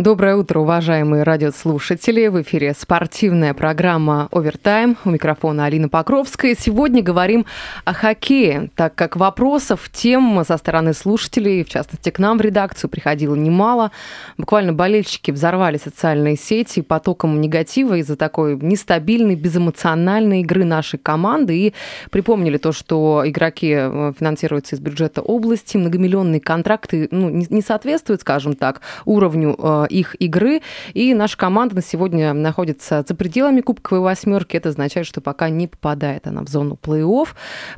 Доброе 0.00 0.36
утро, 0.36 0.60
уважаемые 0.60 1.24
радиослушатели. 1.24 2.28
В 2.28 2.40
эфире 2.40 2.72
спортивная 2.72 3.52
программа 3.52 4.28
«Овертайм». 4.32 4.96
У 5.04 5.10
микрофона 5.10 5.66
Алина 5.66 5.90
Покровская. 5.90 6.56
Сегодня 6.58 7.02
говорим 7.02 7.44
о 7.84 7.92
хоккее, 7.92 8.70
так 8.76 8.94
как 8.94 9.16
вопросов, 9.16 9.90
тем 9.92 10.42
со 10.42 10.56
стороны 10.56 10.94
слушателей, 10.94 11.62
в 11.64 11.68
частности, 11.68 12.08
к 12.08 12.18
нам 12.18 12.38
в 12.38 12.40
редакцию 12.40 12.88
приходило 12.88 13.34
немало. 13.34 13.90
Буквально 14.38 14.72
болельщики 14.72 15.32
взорвали 15.32 15.76
социальные 15.76 16.38
сети 16.38 16.80
потоком 16.80 17.38
негатива 17.38 17.98
из-за 17.98 18.16
такой 18.16 18.56
нестабильной, 18.56 19.34
безэмоциональной 19.34 20.40
игры 20.40 20.64
нашей 20.64 20.98
команды. 20.98 21.58
И 21.58 21.74
припомнили 22.10 22.56
то, 22.56 22.72
что 22.72 23.22
игроки 23.26 23.74
э, 23.76 24.12
финансируются 24.18 24.76
из 24.76 24.80
бюджета 24.80 25.20
области, 25.20 25.76
многомиллионные 25.76 26.40
контракты 26.40 27.06
ну, 27.10 27.28
не 27.28 27.60
соответствуют, 27.60 28.22
скажем 28.22 28.54
так, 28.54 28.80
уровню 29.04 29.54
э, 29.58 29.88
их 29.90 30.16
игры. 30.20 30.62
И 30.94 31.14
наша 31.14 31.36
команда 31.36 31.76
на 31.76 31.82
сегодня 31.82 32.32
находится 32.32 33.04
за 33.06 33.14
пределами 33.14 33.60
Кубковой 33.60 34.00
восьмерки. 34.00 34.56
Это 34.56 34.70
означает, 34.70 35.06
что 35.06 35.20
пока 35.20 35.48
не 35.48 35.66
попадает 35.66 36.26
она 36.26 36.42
в 36.42 36.48
зону 36.48 36.78
плей-офф. 36.80 37.28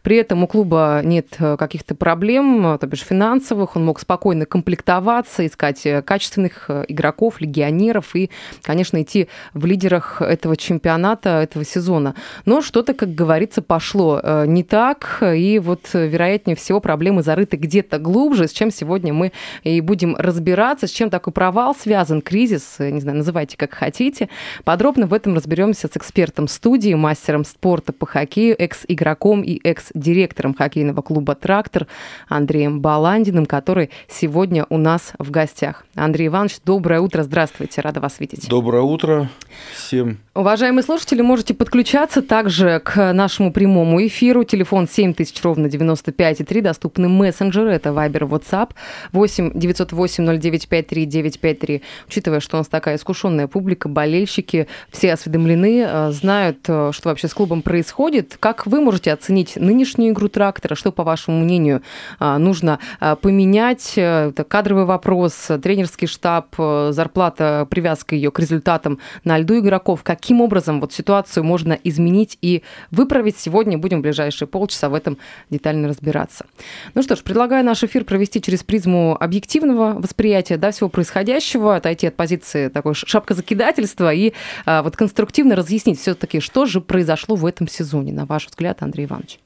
При 0.03 0.17
этом 0.17 0.45
у 0.45 0.47
клуба 0.47 1.01
нет 1.05 1.29
э, 1.39 1.57
каких-то 1.57 1.95
проблем, 1.95 2.79
то 2.79 2.87
бишь 2.87 3.03
финансовых. 3.03 3.77
Он 3.77 3.85
мог 3.85 4.01
спокойно 4.01 4.47
комплектоваться, 4.47 5.47
искать 5.47 5.85
э, 5.87 6.03
качественных 6.03 6.67
э, 6.69 6.85
игроков, 6.89 7.41
легионеров 7.41 8.15
и, 8.15 8.31
конечно, 8.63 9.01
идти 9.03 9.29
в 9.55 9.65
лидерах 9.65 10.21
этого 10.21 10.57
чемпионата, 10.57 11.41
этого 11.41 11.65
сезона. 11.65 12.15
Но 12.45 12.61
что-то, 12.61 12.95
как 12.95 13.15
говорится, 13.15 13.63
пошло 13.63 14.21
не 14.47 14.63
так. 14.65 15.23
И 15.23 15.59
вот, 15.59 15.91
вероятнее 15.93 16.57
всего, 16.57 16.81
проблемы 16.81 17.23
зарыты 17.23 17.57
где-то 17.57 17.99
глубже, 17.99 18.49
с 18.49 18.53
чем 18.53 18.71
сегодня 18.71 19.13
мы 19.13 19.33
и 19.63 19.81
будем 19.81 20.17
разбираться, 20.17 20.87
с 20.87 20.91
чем 20.91 21.11
такой 21.11 21.33
провал 21.33 21.75
связан 21.75 21.92
связан 21.93 22.23
кризис, 22.23 22.77
э, 22.79 22.89
не 22.89 23.01
знаю, 23.03 23.19
называйте 23.19 23.59
как 23.59 23.75
хотите. 23.75 24.31
Подробно 24.65 25.07
в 25.07 25.13
этом 25.13 25.35
разберемся 25.35 25.89
с 25.93 25.97
экспертом 25.99 26.49
студии, 26.49 26.95
мастером 26.95 27.45
спорта 27.45 27.93
по 27.93 28.07
хоккею, 28.07 28.57
экс-игроком 28.59 29.43
и 29.43 29.61
экс-директором 29.63 30.55
хоккейного 30.55 31.03
клуба 31.03 31.35
«Трактор» 31.35 31.87
Андреем 32.29 32.81
Баландиным, 32.81 33.45
который 33.45 33.91
сегодня 34.09 34.65
у 34.71 34.79
нас 34.79 35.13
в 35.19 35.31
гостях. 35.31 35.85
Андрей 35.95 36.29
Иванович, 36.29 36.61
доброе 36.65 37.01
утро, 37.01 37.25
здравствуйте, 37.25 37.83
рада 37.83 38.01
вас 38.01 38.19
видеть. 38.21 38.49
Доброе 38.49 38.81
утро 38.81 39.29
всем. 39.75 40.17
Уважаемые 40.35 40.83
слушатели, 40.83 41.21
можете 41.21 41.53
подключаться 41.53 42.23
также 42.23 42.81
к 42.83 43.13
нашему 43.13 43.53
прямому 43.53 44.07
эфиру. 44.07 44.45
Телефон 44.45 44.89
7000 44.89 45.43
ровно 45.43 45.67
95,3, 45.67 46.63
доступны 46.63 47.07
мессенджеры, 47.07 47.71
это 47.73 47.91
Viber, 47.91 48.27
WhatsApp, 48.27 48.71
8 49.13 49.53
908 49.53 50.25
0953 50.41 51.05
953 51.05 51.83
учитывая, 52.07 52.41
что 52.41 52.57
у 52.57 52.61
нас 52.61 52.69
такая 52.69 52.97
искушенная 52.97 53.47
публика, 53.47 53.91
болельщики, 53.91 54.69
все 54.91 55.13
осведомлены, 55.13 55.85
э, 55.87 56.11
знают, 56.13 56.61
э, 56.67 56.93
что 56.95 57.11
вообще 57.11 57.29
с 57.29 57.35
клубом 57.35 57.61
происходит. 57.61 58.39
Как 58.41 58.67
вы 58.67 58.81
можете 58.81 59.13
оценить 59.13 59.57
нынешнюю 59.57 60.15
игру 60.15 60.29
трактора? 60.29 60.77
Что, 60.77 60.93
по 60.93 61.05
вашему 61.05 61.41
мнению, 61.41 61.83
э, 62.21 62.39
нужно 62.39 62.79
поменять? 63.21 63.99
Это 63.99 64.45
кадровый 64.49 64.87
вопрос, 64.87 65.51
тренерский 65.63 66.07
штаб, 66.07 66.57
зарплата, 66.57 67.67
привязка 67.69 68.15
ее 68.15 68.31
к 68.31 68.39
результатам 68.39 68.99
на 69.25 69.37
льду 69.37 69.59
игроков. 69.59 70.03
Каким 70.23 70.41
образом 70.41 70.81
вот 70.81 70.93
ситуацию 70.93 71.43
можно 71.43 71.73
изменить 71.73 72.39
и 72.43 72.63
выправить? 72.93 73.37
Сегодня 73.37 73.77
будем 73.77 73.99
в 73.99 74.03
ближайшие 74.03 74.47
полчаса 74.47 74.89
в 74.89 74.95
этом 74.95 75.19
детально 75.51 75.89
разбираться. 75.89 76.47
Ну 76.95 77.03
что 77.03 77.17
ж, 77.17 77.23
предлагаю 77.25 77.65
наш 77.65 77.83
эфир 77.83 78.05
провести 78.05 78.41
через 78.41 78.63
призму 78.63 79.17
объективного 79.19 79.95
восприятия 79.99 80.59
да, 80.59 80.71
всего 80.71 80.89
происходящего, 80.89 81.75
отойти 81.75 82.07
от 82.07 82.15
позиции 82.15 82.69
такой 82.69 82.95
шапкозакидательства 82.95 84.15
и 84.15 84.33
а, 84.65 84.85
вот 84.85 84.97
конструктивно 84.97 85.57
разъяснить 85.57 85.99
все-таки, 85.99 86.39
что 86.39 86.67
же 86.67 86.81
произошло 86.81 87.35
в 87.35 87.45
этом 87.45 87.67
сезоне, 87.67 88.13
на 88.13 88.25
ваш 88.25 88.47
взгляд, 88.47 88.81
Андрей 88.85 89.07
Иванович? 89.07 89.41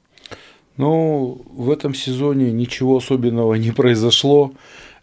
Ну, 0.77 1.41
в 1.53 1.71
этом 1.71 1.95
сезоне 1.95 2.53
ничего 2.53 2.99
особенного 2.99 3.55
не 3.55 3.71
произошло. 3.71 4.53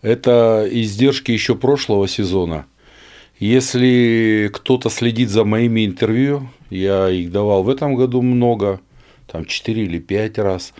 Это 0.04 0.68
издержки 0.70 1.32
еще 1.32 1.56
прошлого 1.56 2.08
сезона. 2.08 2.68
Если 3.44 4.50
кто-то 4.54 4.90
следит 4.90 5.30
за 5.30 5.44
моими 5.44 5.86
интервью, 5.86 6.50
я 6.70 7.10
их 7.10 7.32
давал 7.32 7.64
в 7.64 7.70
этом 7.70 7.96
году 7.96 8.22
много, 8.22 8.80
там 9.28 9.46
4 9.46 9.84
или 9.84 10.00
5 10.00 10.38
раз. 10.38 10.74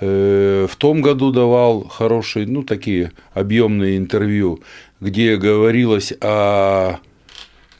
Э, 0.00 0.66
в 0.70 0.76
том 0.76 1.02
году 1.02 1.32
давал 1.32 1.84
хорошие, 1.88 2.46
ну, 2.46 2.62
такие 2.62 3.12
объемные 3.34 3.98
интервью 3.98 4.60
где 5.00 5.36
говорилось 5.36 6.12
о 6.20 6.98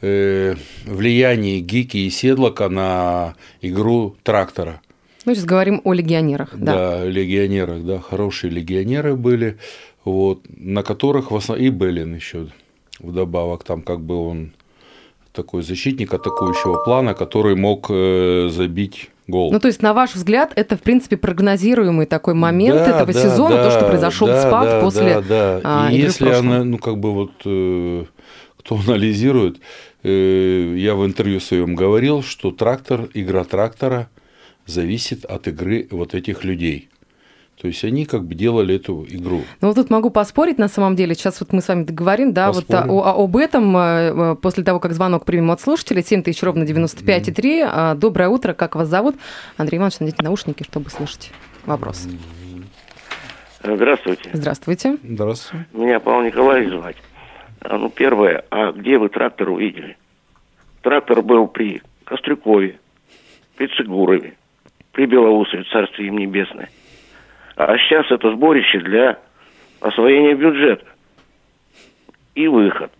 э, 0.00 0.54
влиянии 0.84 1.60
Гики 1.60 1.98
и 1.98 2.10
Седлока 2.10 2.68
на 2.68 3.34
игру 3.60 4.16
трактора. 4.22 4.80
Мы 5.24 5.34
сейчас 5.34 5.44
говорим 5.44 5.80
о 5.84 5.92
легионерах, 5.92 6.50
да. 6.54 6.74
Да, 6.74 7.04
легионерах, 7.04 7.84
да, 7.84 7.98
хорошие 7.98 8.50
легионеры 8.50 9.14
были, 9.14 9.58
вот, 10.04 10.42
на 10.48 10.82
которых 10.82 11.30
в 11.30 11.36
основном 11.36 11.66
и 11.66 11.70
Беллин 11.70 12.14
еще 12.14 12.46
вдобавок, 13.00 13.64
там 13.64 13.82
как 13.82 14.00
бы 14.00 14.16
он 14.16 14.52
такой 15.32 15.62
защитник 15.62 16.12
атакующего 16.12 16.82
плана, 16.84 17.14
который 17.14 17.54
мог 17.54 17.86
э, 17.90 18.48
забить 18.50 19.10
гол. 19.28 19.52
Ну, 19.52 19.60
то 19.60 19.68
есть, 19.68 19.82
на 19.82 19.92
ваш 19.94 20.14
взгляд, 20.14 20.52
это, 20.56 20.76
в 20.76 20.82
принципе, 20.82 21.16
прогнозируемый 21.16 22.06
такой 22.06 22.34
момент 22.34 22.78
да, 22.78 22.96
этого 22.96 23.12
да, 23.12 23.22
сезона, 23.22 23.56
да, 23.56 23.64
то, 23.64 23.70
что 23.70 23.88
произошел 23.88 24.26
да, 24.26 24.48
спад 24.48 24.64
да, 24.64 24.80
после 24.80 25.14
да, 25.14 25.20
да. 25.20 25.60
А, 25.62 25.92
И 25.92 25.98
если 25.98 26.30
она, 26.30 26.64
ну, 26.64 26.78
как 26.78 26.98
бы 26.98 27.12
вот, 27.12 27.32
э, 27.44 28.04
кто 28.58 28.76
анализирует, 28.76 29.60
э, 30.02 30.74
я 30.76 30.94
в 30.94 31.04
интервью 31.06 31.40
своем 31.40 31.74
говорил, 31.76 32.22
что 32.22 32.50
трактор, 32.50 33.08
игра 33.14 33.44
трактора 33.44 34.08
зависит 34.66 35.24
от 35.24 35.46
игры 35.46 35.86
вот 35.90 36.14
этих 36.14 36.44
людей. 36.44 36.88
То 37.60 37.66
есть 37.66 37.82
они 37.84 38.04
как 38.06 38.22
бы 38.22 38.36
делали 38.36 38.76
эту 38.76 39.04
игру. 39.08 39.42
Ну 39.60 39.68
вот 39.68 39.74
тут 39.74 39.90
могу 39.90 40.10
поспорить 40.10 40.58
на 40.58 40.68
самом 40.68 40.94
деле. 40.94 41.14
Сейчас 41.14 41.40
вот 41.40 41.52
мы 41.52 41.60
с 41.60 41.66
вами 41.66 41.82
договорим, 41.82 42.32
да, 42.32 42.52
Поспорим. 42.52 42.88
вот 42.88 43.04
о, 43.04 43.24
об 43.24 43.36
этом 43.36 43.76
э, 43.76 43.80
э, 43.80 44.36
после 44.40 44.62
того, 44.62 44.78
как 44.78 44.92
звонок 44.92 45.24
примем 45.24 45.50
от 45.50 45.60
слушателей. 45.60 46.04
7 46.04 46.22
тысяч 46.22 46.40
ровно 46.44 46.62
95,3. 46.62 47.34
Mm-hmm. 47.34 47.94
Доброе 47.96 48.28
утро, 48.28 48.52
как 48.54 48.76
вас 48.76 48.86
зовут? 48.86 49.16
Андрей 49.56 49.78
Иванович, 49.78 49.98
наденьте 49.98 50.22
наушники, 50.22 50.62
чтобы 50.62 50.90
слышать 50.90 51.32
вопрос. 51.66 52.06
Здравствуйте. 53.64 54.30
Здравствуйте. 54.32 54.96
Здравствуйте. 55.02 55.66
Меня 55.72 55.98
Павел 55.98 56.22
Николаевич 56.22 56.70
звать. 56.70 56.96
А, 57.60 57.76
ну, 57.76 57.90
первое, 57.90 58.44
а 58.50 58.70
где 58.70 58.98
вы 58.98 59.08
трактор 59.08 59.50
увидели? 59.50 59.96
Трактор 60.82 61.22
был 61.22 61.48
при 61.48 61.82
Кострюкове, 62.04 62.78
при 63.56 63.66
Цигурове, 63.66 64.34
при 64.92 65.06
Белоусове, 65.06 65.64
царствие 65.72 66.06
им 66.06 66.18
небесное. 66.18 66.68
А 67.58 67.76
сейчас 67.76 68.08
это 68.12 68.30
сборище 68.30 68.78
для 68.78 69.18
освоения 69.80 70.34
бюджета. 70.34 70.86
И 72.36 72.46
выход. 72.46 72.92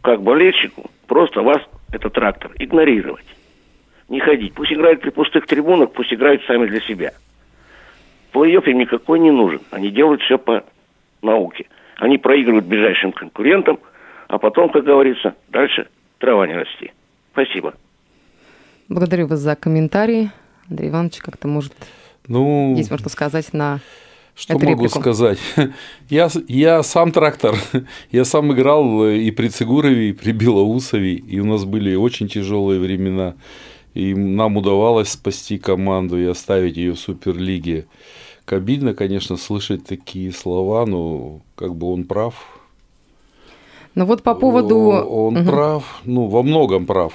Как 0.00 0.22
болельщику, 0.22 0.90
просто 1.06 1.42
вас, 1.42 1.58
этот 1.92 2.14
трактор, 2.14 2.50
игнорировать. 2.58 3.26
Не 4.08 4.20
ходить. 4.20 4.54
Пусть 4.54 4.72
играют 4.72 5.02
при 5.02 5.10
пустых 5.10 5.46
трибунах, 5.46 5.92
пусть 5.92 6.14
играют 6.14 6.42
сами 6.46 6.64
для 6.66 6.80
себя. 6.80 7.12
Плей-офф 8.32 8.64
им 8.70 8.78
никакой 8.78 9.18
не 9.20 9.30
нужен. 9.30 9.60
Они 9.70 9.90
делают 9.90 10.22
все 10.22 10.38
по 10.38 10.64
науке. 11.20 11.66
Они 11.96 12.16
проигрывают 12.16 12.64
ближайшим 12.64 13.12
конкурентам, 13.12 13.80
а 14.28 14.38
потом, 14.38 14.70
как 14.70 14.84
говорится, 14.84 15.34
дальше 15.50 15.88
трава 16.16 16.46
не 16.46 16.54
расти. 16.54 16.90
Спасибо. 17.32 17.74
Благодарю 18.88 19.26
вас 19.26 19.40
за 19.40 19.56
комментарии. 19.56 20.30
Андрей 20.70 20.88
Иванович 20.88 21.18
как-то 21.18 21.48
может 21.48 21.74
ну, 22.26 22.74
есть 22.76 22.90
можно 22.90 23.08
сказать 23.08 23.52
на 23.52 23.80
что 24.34 24.54
Эту 24.54 24.64
могу 24.64 24.84
реплику. 24.84 25.00
сказать? 25.00 25.38
Я, 26.08 26.30
я 26.48 26.82
сам 26.82 27.12
трактор. 27.12 27.56
Я 28.10 28.24
сам 28.24 28.52
играл 28.52 29.06
и 29.06 29.30
при 29.32 29.48
Цигурове, 29.48 30.10
и 30.10 30.12
при 30.12 30.32
Белоусове, 30.32 31.14
и 31.14 31.40
у 31.40 31.44
нас 31.44 31.64
были 31.64 31.94
очень 31.94 32.26
тяжелые 32.26 32.80
времена. 32.80 33.34
И 33.92 34.14
нам 34.14 34.56
удавалось 34.56 35.10
спасти 35.10 35.58
команду 35.58 36.18
и 36.18 36.24
оставить 36.24 36.76
ее 36.76 36.92
в 36.92 36.98
Суперлиге. 36.98 37.86
Обидно, 38.46 38.94
конечно, 38.94 39.36
слышать 39.36 39.84
такие 39.84 40.32
слова, 40.32 40.86
но 40.86 41.40
как 41.54 41.76
бы 41.76 41.92
он 41.92 42.04
прав. 42.04 42.34
Ну 43.94 44.06
вот 44.06 44.22
по 44.22 44.34
поводу... 44.34 44.76
Он 44.76 45.36
угу. 45.36 45.50
прав, 45.50 46.00
ну 46.04 46.26
во 46.26 46.42
многом 46.42 46.86
прав, 46.86 47.12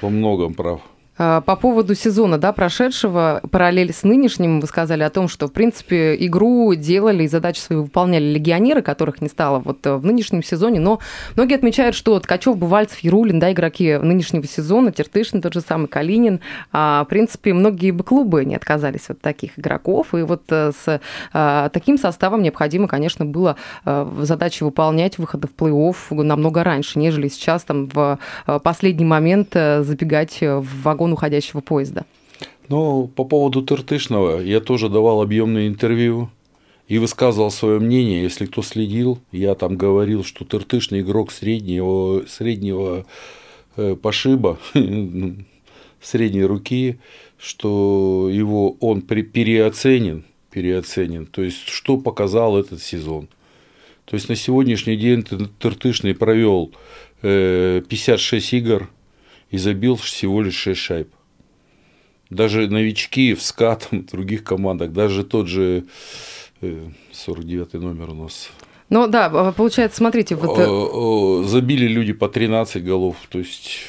во 0.00 0.08
многом 0.08 0.54
прав. 0.54 0.80
А, 1.18 1.42
по 1.42 1.56
поводу 1.56 1.94
сезона, 1.94 2.38
да, 2.38 2.52
прошедшего, 2.52 3.42
параллель 3.50 3.92
с 3.92 4.02
нынешним, 4.02 4.60
вы 4.60 4.66
сказали 4.66 5.02
о 5.02 5.10
том, 5.10 5.28
что, 5.28 5.46
в 5.46 5.52
принципе, 5.52 6.16
игру 6.26 6.74
делали 6.74 7.24
и 7.24 7.28
задачи 7.28 7.60
свои 7.60 7.78
выполняли 7.78 8.24
легионеры, 8.24 8.80
которых 8.80 9.20
не 9.20 9.28
стало 9.28 9.58
вот 9.58 9.86
э, 9.86 9.96
в 9.96 10.06
нынешнем 10.06 10.42
сезоне, 10.42 10.80
но 10.80 11.00
многие 11.36 11.56
отмечают, 11.56 11.94
что 11.94 12.18
Ткачев, 12.18 12.56
Бувальцев, 12.56 12.98
Ярулин, 13.00 13.40
да, 13.40 13.52
игроки 13.52 13.98
нынешнего 13.98 14.46
сезона, 14.46 14.90
Тертышин, 14.90 15.42
тот 15.42 15.52
же 15.52 15.60
самый 15.60 15.86
Калинин, 15.86 16.40
а, 16.72 17.04
в 17.04 17.08
принципе, 17.08 17.52
многие 17.52 17.90
бы 17.90 18.04
клубы 18.04 18.46
не 18.46 18.56
отказались 18.56 19.10
от 19.10 19.20
таких 19.20 19.58
игроков, 19.58 20.14
и 20.14 20.22
вот 20.22 20.44
э, 20.48 20.72
с 20.72 21.00
таким 21.72 21.98
составом 21.98 22.42
необходимо, 22.42 22.88
конечно, 22.88 23.24
было 23.24 23.56
задачи 23.84 24.62
выполнять 24.62 25.18
выхода 25.18 25.46
в 25.46 25.54
плей-офф 25.54 26.22
намного 26.22 26.64
раньше, 26.64 26.98
нежели 26.98 27.28
сейчас 27.28 27.64
там 27.64 27.88
в 27.88 28.18
последний 28.62 29.04
момент 29.04 29.52
забегать 29.52 30.38
в 30.40 30.82
вагон 30.82 31.01
вагон 31.02 31.12
уходящего 31.12 31.60
поезда. 31.60 32.04
Ну, 32.68 33.08
по 33.08 33.24
поводу 33.24 33.62
Тыртышного, 33.62 34.40
я 34.40 34.60
тоже 34.60 34.88
давал 34.88 35.20
объемное 35.20 35.66
интервью 35.66 36.30
и 36.88 36.98
высказывал 36.98 37.50
свое 37.50 37.80
мнение. 37.80 38.22
Если 38.22 38.46
кто 38.46 38.62
следил, 38.62 39.18
я 39.32 39.54
там 39.54 39.76
говорил, 39.76 40.24
что 40.24 40.44
Тыртышный 40.44 41.00
игрок 41.00 41.32
среднего, 41.32 42.24
среднего 42.28 43.04
э, 43.76 43.96
пошиба, 44.00 44.58
средней 46.00 46.44
руки, 46.44 46.98
что 47.38 48.28
его 48.32 48.76
он 48.80 49.02
переоценен, 49.02 50.24
переоценен. 50.50 51.26
То 51.26 51.42
есть, 51.42 51.68
что 51.68 51.98
показал 51.98 52.56
этот 52.56 52.80
сезон. 52.80 53.28
То 54.04 54.14
есть, 54.14 54.28
на 54.28 54.36
сегодняшний 54.36 54.96
день 54.96 55.24
Тыртышный 55.58 56.14
провел 56.14 56.72
56 57.22 58.52
э, 58.52 58.56
игр, 58.56 58.88
и 59.52 59.58
забил 59.58 59.96
всего 59.96 60.42
лишь 60.42 60.56
6 60.56 60.80
шайб. 60.80 61.08
Даже 62.30 62.68
новички 62.68 63.34
в 63.34 63.42
СКА, 63.42 63.76
там, 63.90 64.00
в 64.00 64.10
других 64.10 64.42
командах, 64.42 64.92
даже 64.92 65.22
тот 65.22 65.46
же 65.46 65.84
49 66.60 67.68
э, 67.72 67.78
номер 67.78 68.10
у 68.10 68.14
нас. 68.14 68.50
Ну 68.88 69.06
да, 69.06 69.26
а, 69.26 69.52
получается, 69.52 69.98
смотрите, 69.98 70.34
вот... 70.34 70.58
Э, 70.58 71.48
забили 71.48 71.86
люди 71.86 72.12
по 72.12 72.28
13 72.28 72.82
голов, 72.84 73.16
то 73.30 73.38
есть 73.38 73.80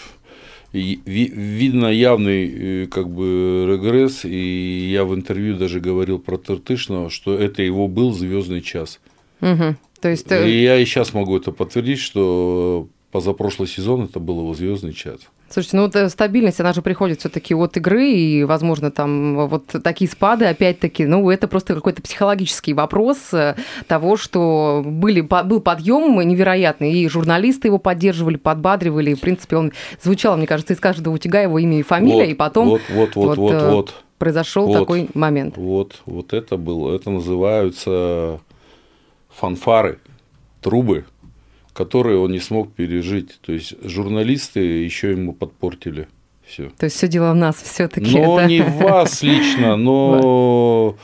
видно 0.74 1.86
явный 1.88 2.83
э, 2.83 2.88
как 2.88 3.10
бы 3.10 3.65
регресс, 3.69 4.25
и 4.25 4.89
я 4.92 5.06
в 5.06 5.13
интервью 5.13 5.56
даже 5.56 5.80
говорил 5.80 6.19
про 6.19 6.38
Тыртышного, 6.38 7.10
что 7.10 7.38
это 7.38 7.62
его 7.62 7.88
был 7.88 8.12
звездный 8.12 8.62
час. 8.62 9.00
Угу. 9.39 9.75
То 10.01 10.10
есть... 10.10 10.30
И 10.31 10.63
я 10.63 10.77
и 10.77 10.86
сейчас 10.86 11.13
могу 11.13 11.38
это 11.38 11.51
подтвердить, 11.51 12.00
что 12.00 12.88
позапрошлый 13.12 13.68
сезон 13.68 14.06
это 14.06 14.19
был 14.19 14.39
его 14.39 14.54
звездный 14.54 14.94
час. 14.94 15.19
Слушайте, 15.53 15.77
ну 15.77 15.83
вот 15.83 15.95
э, 15.95 16.09
стабильность, 16.09 16.59
она 16.59 16.73
же 16.73 16.81
приходит 16.81 17.19
все-таки 17.19 17.53
от 17.53 17.77
игры, 17.77 18.09
и, 18.09 18.44
возможно, 18.44 18.89
там 18.89 19.47
вот 19.47 19.67
такие 19.83 20.09
спады, 20.09 20.45
опять-таки, 20.45 21.05
ну, 21.05 21.29
это 21.29 21.47
просто 21.47 21.75
какой-то 21.75 22.01
психологический 22.01 22.73
вопрос 22.73 23.31
э, 23.33 23.55
того, 23.85 24.17
что 24.17 24.81
были, 24.83 25.21
был 25.21 25.61
подъем 25.61 26.19
невероятный, 26.27 26.94
и 26.94 27.07
журналисты 27.07 27.67
его 27.67 27.77
поддерживали, 27.77 28.38
подбадривали, 28.38 29.11
и, 29.11 29.13
в 29.13 29.19
принципе, 29.19 29.57
он 29.57 29.73
звучал, 30.01 30.38
мне 30.38 30.47
кажется, 30.47 30.73
из 30.73 30.79
каждого 30.79 31.13
утюга 31.13 31.41
его 31.41 31.59
имя 31.59 31.77
и 31.77 31.83
фамилия, 31.83 32.25
вот, 32.25 32.31
и 32.31 32.33
потом 32.33 32.69
вот, 32.69 32.81
вот, 32.89 33.15
вот, 33.15 33.38
вот, 33.38 33.53
вот, 33.53 33.63
вот. 33.71 33.94
произошел 34.17 34.65
вот, 34.65 34.79
такой 34.79 35.07
момент. 35.13 35.55
Вот, 35.55 36.01
вот 36.07 36.33
это 36.33 36.57
было, 36.57 36.95
это 36.95 37.11
называются 37.11 38.39
фанфары, 39.29 40.00
трубы, 40.61 41.05
которые 41.73 42.19
он 42.19 42.31
не 42.31 42.39
смог 42.39 42.73
пережить. 42.73 43.39
То 43.41 43.51
есть 43.51 43.73
журналисты 43.83 44.59
еще 44.59 45.11
ему 45.11 45.33
подпортили 45.33 46.07
все. 46.45 46.71
То 46.77 46.85
есть 46.85 46.97
все 46.97 47.07
дело 47.07 47.31
в 47.31 47.35
нас 47.35 47.55
все-таки. 47.61 48.17
Но 48.17 48.37
да? 48.37 48.45
не 48.45 48.61
в 48.61 48.77
вас 48.77 49.23
лично, 49.23 49.75
но 49.77 50.95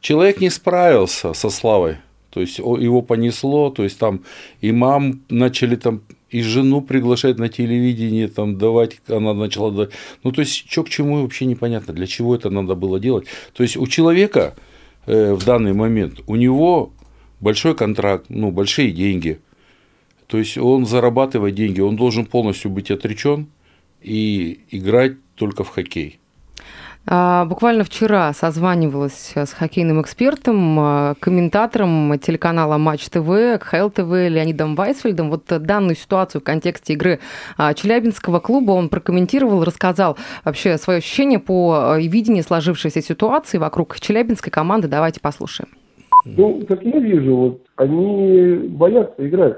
человек 0.00 0.40
не 0.40 0.50
справился 0.50 1.32
со 1.32 1.50
славой. 1.50 1.96
То 2.30 2.40
есть 2.40 2.58
его 2.58 3.02
понесло, 3.02 3.70
то 3.70 3.82
есть 3.82 3.98
там 3.98 4.22
и 4.60 4.70
мам 4.70 5.22
начали 5.28 5.74
там 5.74 6.02
и 6.28 6.42
жену 6.42 6.80
приглашать 6.80 7.38
на 7.38 7.48
телевидение, 7.48 8.28
там 8.28 8.56
давать, 8.56 9.00
она 9.08 9.34
начала, 9.34 9.88
ну 10.22 10.30
то 10.30 10.40
есть 10.40 10.70
что 10.70 10.84
к 10.84 10.88
чему 10.88 11.22
вообще 11.22 11.44
непонятно, 11.44 11.92
для 11.92 12.06
чего 12.06 12.36
это 12.36 12.48
надо 12.50 12.76
было 12.76 13.00
делать. 13.00 13.26
То 13.52 13.64
есть 13.64 13.76
у 13.76 13.84
человека 13.88 14.54
э, 15.06 15.34
в 15.34 15.44
данный 15.44 15.72
момент 15.72 16.20
у 16.28 16.36
него 16.36 16.92
большой 17.40 17.74
контракт, 17.74 18.26
ну 18.28 18.52
большие 18.52 18.92
деньги, 18.92 19.40
то 20.30 20.38
есть 20.38 20.56
он 20.56 20.86
зарабатывает 20.86 21.56
деньги, 21.56 21.80
он 21.80 21.96
должен 21.96 22.24
полностью 22.24 22.70
быть 22.70 22.92
отречен 22.92 23.48
и 24.00 24.60
играть 24.70 25.14
только 25.34 25.64
в 25.64 25.70
хоккей. 25.70 26.20
А, 27.06 27.46
буквально 27.46 27.82
вчера 27.82 28.32
созванивалась 28.32 29.32
с 29.34 29.52
хоккейным 29.52 30.00
экспертом, 30.00 30.78
а, 30.78 31.14
комментатором 31.18 32.16
телеканала 32.20 32.78
Матч 32.78 33.08
ТВ, 33.08 33.58
КХЛ 33.58 33.88
ТВ 33.88 34.10
Леонидом 34.28 34.76
Вайсфельдом. 34.76 35.30
Вот 35.30 35.46
данную 35.46 35.96
ситуацию 35.96 36.40
в 36.40 36.44
контексте 36.44 36.92
игры 36.92 37.18
а, 37.56 37.74
Челябинского 37.74 38.38
клуба 38.38 38.72
он 38.72 38.88
прокомментировал, 38.88 39.64
рассказал 39.64 40.16
вообще 40.44 40.78
свое 40.78 40.98
ощущение 40.98 41.40
по 41.40 41.96
видению 41.98 42.44
сложившейся 42.44 43.02
ситуации 43.02 43.58
вокруг 43.58 43.98
челябинской 43.98 44.52
команды. 44.52 44.86
Давайте 44.86 45.18
послушаем. 45.20 45.70
Ну, 46.24 46.64
как 46.68 46.84
я 46.84 47.00
вижу, 47.00 47.34
вот 47.34 47.66
они 47.76 48.68
боятся 48.68 49.26
играть. 49.26 49.56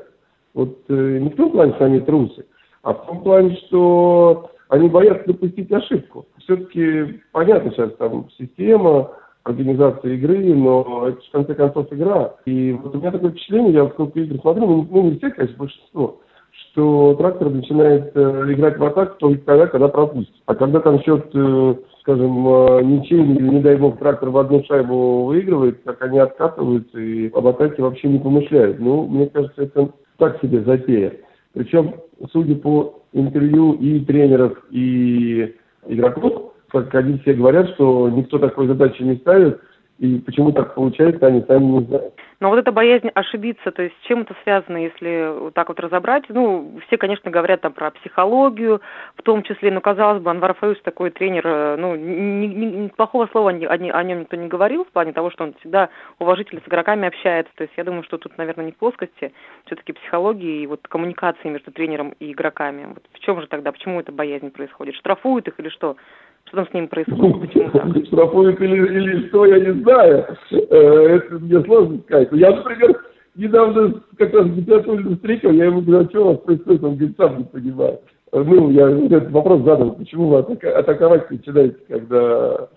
Вот 0.55 0.79
э, 0.89 1.19
не 1.19 1.31
в 1.31 1.37
том 1.37 1.51
плане, 1.51 1.73
что 1.75 1.85
они 1.87 2.01
трусы, 2.01 2.47
а 2.83 2.93
в 2.93 3.07
том 3.07 3.23
плане, 3.23 3.57
что 3.67 4.51
они 4.69 4.89
боятся 4.89 5.27
допустить 5.27 5.71
ошибку. 5.73 6.27
Все-таки 6.39 7.21
понятно 7.33 7.71
сейчас 7.71 7.95
там 7.97 8.29
система, 8.39 9.11
организация 9.45 10.15
игры, 10.15 10.55
но 10.55 11.09
это 11.09 11.21
в 11.21 11.31
конце 11.31 11.55
концов 11.55 11.93
игра. 11.93 12.35
И 12.45 12.73
вот 12.73 12.95
у 12.95 12.99
меня 12.99 13.11
такое 13.11 13.31
впечатление, 13.31 13.73
я 13.73 13.89
сколько 13.91 14.19
игр 14.21 14.41
смотрю, 14.41 14.67
ну, 14.67 14.89
ну 14.91 15.03
не 15.03 15.19
все, 15.19 15.31
конечно, 15.31 15.59
большинство, 15.59 16.21
что 16.53 17.15
трактор 17.15 17.51
начинает 17.51 18.17
э, 18.17 18.53
играть 18.53 18.79
в 18.79 18.85
атаку 18.85 19.17
только 19.19 19.45
тогда, 19.45 19.67
когда 19.67 19.89
пропустит. 19.89 20.35
А 20.47 20.55
когда 20.55 20.81
там 20.81 21.01
счет, 21.03 21.27
э, 21.35 21.75
скажем, 22.01 22.49
э, 22.49 22.83
ничейный 22.83 23.37
или, 23.37 23.49
не 23.49 23.61
дай 23.61 23.77
бог, 23.77 23.99
трактор 23.99 24.31
в 24.31 24.39
одну 24.39 24.63
шайбу 24.65 25.25
выигрывает, 25.25 25.83
так 25.85 26.01
они 26.03 26.19
откатываются 26.19 26.99
и 26.99 27.31
об 27.31 27.47
атаке 27.47 27.83
вообще 27.83 28.09
не 28.09 28.19
помышляют. 28.19 28.79
Ну, 28.79 29.07
мне 29.07 29.27
кажется, 29.27 29.63
это 29.63 29.91
так 30.19 30.41
себе 30.41 30.62
затея. 30.62 31.14
Причем, 31.55 31.94
судя 32.32 32.55
по 32.56 33.03
интервью 33.12 33.75
и 33.75 34.00
тренеров, 34.00 34.59
и 34.70 35.55
игроков, 35.87 36.55
как 36.69 36.94
они 36.94 37.19
все 37.19 37.35
говорят, 37.35 37.69
что 37.70 38.09
никто 38.09 38.38
такой 38.38 38.67
задачи 38.67 39.03
не 39.03 39.17
ставит, 39.17 39.61
и 40.03 40.19
почему 40.19 40.51
так 40.51 40.75
получается, 40.75 41.29
они 41.29 41.45
сами 41.47 41.65
не 41.65 41.85
знают. 41.85 42.15
Но 42.41 42.49
вот 42.49 42.59
эта 42.59 42.73
боязнь 42.73 43.09
ошибиться, 43.15 43.71
то 43.71 43.83
есть 43.83 43.94
с 44.03 44.09
чем 44.09 44.23
это 44.23 44.35
связано, 44.43 44.77
если 44.77 45.39
вот 45.39 45.55
так 45.55 45.69
вот 45.69 45.79
разобрать? 45.79 46.25
Ну, 46.29 46.81
все, 46.89 46.97
конечно, 46.97 47.31
говорят 47.31 47.61
там 47.61 47.73
про 47.73 47.93
психологию, 47.93 48.81
в 49.15 49.23
том 49.23 49.44
числе, 49.44 49.71
ну, 49.71 49.81
казалось 49.81 50.21
бы, 50.21 50.29
Анвар 50.29 50.55
Фаюс 50.55 50.77
такой 50.82 51.11
тренер, 51.11 51.47
э, 51.47 51.77
ну, 51.77 51.94
ни, 51.94 52.47
ни, 52.47 52.65
ни, 52.65 52.89
плохого 52.89 53.29
слова 53.29 53.51
о, 53.51 53.53
о, 53.53 53.75
о 53.75 54.03
нем 54.03 54.21
никто 54.21 54.35
не 54.35 54.49
говорил, 54.49 54.85
в 54.85 54.91
плане 54.91 55.13
того, 55.13 55.31
что 55.31 55.44
он 55.44 55.55
всегда 55.61 55.89
уважительно 56.19 56.61
с 56.61 56.69
игроками 56.69 57.06
общается. 57.06 57.53
То 57.55 57.63
есть 57.63 57.75
я 57.77 57.85
думаю, 57.85 58.03
что 58.03 58.19
тут, 58.19 58.37
наверное, 58.39 58.67
не 58.67 58.73
в 58.73 58.77
плоскости, 58.77 59.32
все-таки 59.67 59.93
психологии 59.93 60.63
и 60.63 60.67
вот 60.67 60.81
коммуникации 60.89 61.49
между 61.49 61.71
тренером 61.71 62.13
и 62.19 62.32
игроками. 62.32 62.87
Вот 62.87 63.05
в 63.13 63.21
чем 63.21 63.41
же 63.41 63.47
тогда, 63.47 63.71
почему 63.71 64.01
эта 64.01 64.11
боязнь 64.11 64.51
происходит? 64.51 64.97
Штрафуют 64.97 65.47
их 65.47 65.61
или 65.61 65.69
что? 65.69 65.97
Что 66.46 66.56
там 66.56 66.69
с 66.69 66.75
ними 66.75 66.87
происходит? 66.87 67.55
Ну, 67.55 68.05
штрафуют 68.06 68.61
или, 68.61 68.77
или 68.77 69.29
что, 69.29 69.46
я 69.46 69.58
не 69.58 69.82
знаю. 69.82 70.27
Э, 70.51 70.56
это 70.77 71.39
мне 71.39 71.63
сложно 71.63 71.99
сказать. 72.01 72.29
Я, 72.32 72.51
например, 72.51 73.03
недавно 73.37 74.03
как 74.19 74.34
раз 74.34 74.46
Гипсатулина 74.49 75.17
встретил, 75.17 75.53
я 75.53 75.67
ему 75.67 75.81
говорю, 75.81 76.06
а 76.06 76.11
что 76.11 76.20
у 76.20 76.29
вас 76.29 76.39
происходит? 76.39 76.84
Он 76.84 76.96
говорит, 76.96 77.17
сам 77.17 77.39
не 77.39 77.44
понимаю. 77.44 77.99
Ну, 78.32 78.70
я 78.70 78.89
этот 78.89 79.31
вопрос 79.31 79.63
задал, 79.63 79.93
почему 79.93 80.29
вы 80.29 80.39
атаковать 80.39 81.31
начинаете, 81.31 81.77
когда 81.87 82.69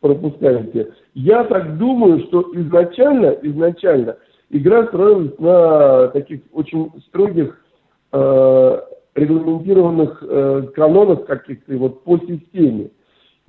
пропускаете. 0.00 0.92
Я 1.14 1.44
так 1.44 1.78
думаю, 1.78 2.20
что 2.26 2.50
изначально, 2.54 3.36
изначально 3.42 4.16
игра 4.50 4.86
строилась 4.86 5.38
на 5.38 6.08
таких 6.08 6.40
очень 6.52 6.90
строгих 7.08 7.60
э, 8.12 8.80
регламентированных 9.14 10.22
э, 10.26 10.62
канонах 10.74 11.26
каких-то 11.26 11.76
вот 11.76 12.04
по 12.04 12.18
системе. 12.18 12.90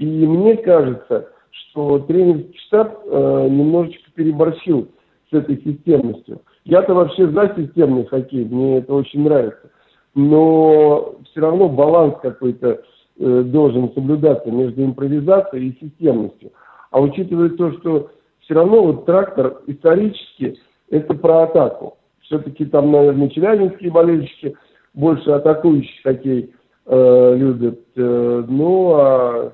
И 0.01 0.25
мне 0.25 0.57
кажется, 0.57 1.29
что 1.51 1.99
тренерский 1.99 2.57
штаб 2.65 3.03
э, 3.05 3.47
немножечко 3.51 4.09
переборщил 4.15 4.87
с 5.29 5.33
этой 5.33 5.61
системностью. 5.61 6.41
Я-то 6.65 6.95
вообще 6.95 7.27
за 7.27 7.53
системный 7.55 8.05
хоккей, 8.05 8.45
мне 8.45 8.79
это 8.79 8.95
очень 8.95 9.23
нравится. 9.23 9.69
Но 10.15 11.17
все 11.29 11.41
равно 11.41 11.69
баланс 11.69 12.15
какой-то 12.19 12.81
э, 13.19 13.43
должен 13.45 13.93
соблюдаться 13.93 14.49
между 14.49 14.83
импровизацией 14.83 15.69
и 15.69 15.85
системностью. 15.85 16.51
А 16.89 16.99
учитывая 16.99 17.49
то, 17.49 17.71
что 17.73 18.09
все 18.39 18.55
равно 18.55 18.81
вот 18.81 19.05
трактор 19.05 19.61
исторически 19.67 20.57
это 20.89 21.13
про 21.13 21.43
атаку. 21.43 21.99
Все-таки 22.21 22.65
там, 22.65 22.91
наверное, 22.91 23.29
челябинские 23.29 23.91
болельщики 23.91 24.55
больше 24.95 25.29
атакующий 25.29 26.01
хоккей 26.01 26.55
э, 26.87 27.35
любят. 27.37 27.81
Э, 27.95 28.43
ну, 28.47 28.93
а 28.95 29.53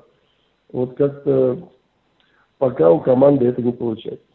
вот 0.72 0.96
как-то 0.96 1.70
пока 2.58 2.90
у 2.90 3.00
команды 3.00 3.46
это 3.46 3.62
не 3.62 3.72
получается. 3.72 4.27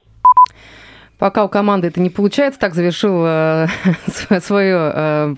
Пока 1.19 1.45
у 1.45 1.49
команды 1.49 1.87
это 1.87 2.01
не 2.01 2.09
получается, 2.09 2.59
так 2.59 2.73
завершил 2.73 3.23
э, 3.25 3.67
свое 4.41 4.91
э, 4.93 5.35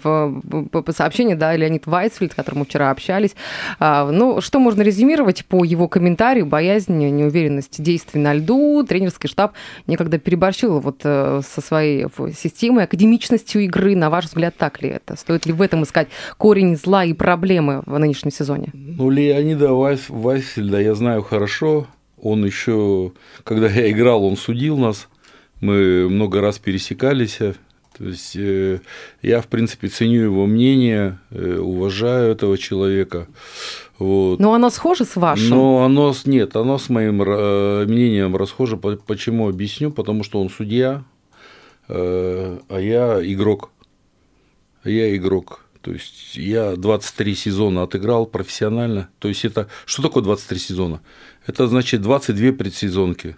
сообщение 0.89 1.36
да, 1.36 1.55
Леонид 1.55 1.86
Вайсфельд, 1.86 2.32
с 2.32 2.36
которым 2.36 2.60
мы 2.60 2.65
вчера 2.65 2.91
общались. 2.91 3.36
А, 3.79 4.10
ну, 4.10 4.41
что 4.41 4.60
можно 4.60 4.82
резюмировать 4.82 5.46
по 5.46 5.63
его 5.63 5.88
комментарию? 5.88 6.46
Боязнь, 6.46 6.98
неуверенность 6.98 7.82
действий 7.82 8.22
на 8.22 8.34
льду. 8.34 8.84
Тренерский 8.88 9.29
штаб 9.29 9.53
некогда 9.86 10.17
переборщил 10.17 10.79
вот 10.79 11.01
э, 11.03 11.41
со 11.48 11.62
своей 11.62 12.08
системой, 12.36 12.86
академичностью 12.86 13.62
игры. 13.63 13.96
На 13.96 14.10
ваш 14.10 14.25
взгляд, 14.25 14.55
так 14.58 14.82
ли 14.82 14.89
это? 14.89 15.15
Стоит 15.15 15.46
ли 15.46 15.53
в 15.53 15.62
этом 15.62 15.84
искать 15.84 16.08
корень 16.38 16.77
зла 16.77 17.03
и 17.03 17.13
проблемы 17.13 17.84
в 17.86 17.98
нынешнем 18.00 18.32
сезоне? 18.32 18.72
Ну, 18.74 19.10
Леонида 19.10 19.74
Вайсфельда 19.74 20.82
я 20.82 20.96
знаю 20.96 21.22
хорошо. 21.22 21.88
Он 22.22 22.46
еще, 22.46 23.12
когда 23.44 23.67
я 23.67 23.91
играл, 23.91 24.25
он 24.25 24.38
судил 24.38 24.77
нас 24.77 25.08
мы 25.62 26.10
много 26.10 26.42
раз 26.42 26.60
пересекались. 26.60 27.40
То 27.98 28.04
есть 28.04 28.36
э, 28.36 28.82
я, 29.22 29.42
в 29.42 29.48
принципе, 29.48 29.88
ценю 29.88 30.24
его 30.24 30.46
мнение, 30.46 31.18
э, 31.32 31.58
уважаю 31.58 32.32
этого 32.32 32.58
человека. 32.58 33.28
Вот. 33.98 34.40
Но 34.40 34.54
оно 34.54 34.70
схоже 34.70 35.06
с 35.06 35.16
вашим? 35.16 35.50
Но 35.50 35.86
оно 35.86 36.14
нет, 36.26 36.58
оно 36.58 36.78
с 36.78 36.90
моим 36.90 37.22
э, 37.22 37.86
мнением 37.86 38.36
расхоже. 38.36 38.76
Почему 38.76 39.48
объясню? 39.48 39.92
Потому 39.92 40.24
что 40.24 40.42
он 40.42 40.50
судья, 40.50 41.06
а 41.88 42.78
я 42.78 43.20
игрок. 43.24 43.70
Я 44.84 45.16
игрок. 45.16 45.66
То 45.82 45.92
есть 45.92 46.36
я 46.36 46.76
23 46.76 47.36
сезона 47.36 47.84
отыграл 47.84 48.26
профессионально. 48.26 49.10
То 49.20 49.28
есть 49.28 49.46
это 49.46 49.68
что 49.86 50.02
такое 50.02 50.24
23 50.24 50.60
сезона? 50.60 51.02
Это 51.46 51.68
значит 51.68 52.02
22 52.02 52.54
предсезонки. 52.54 53.38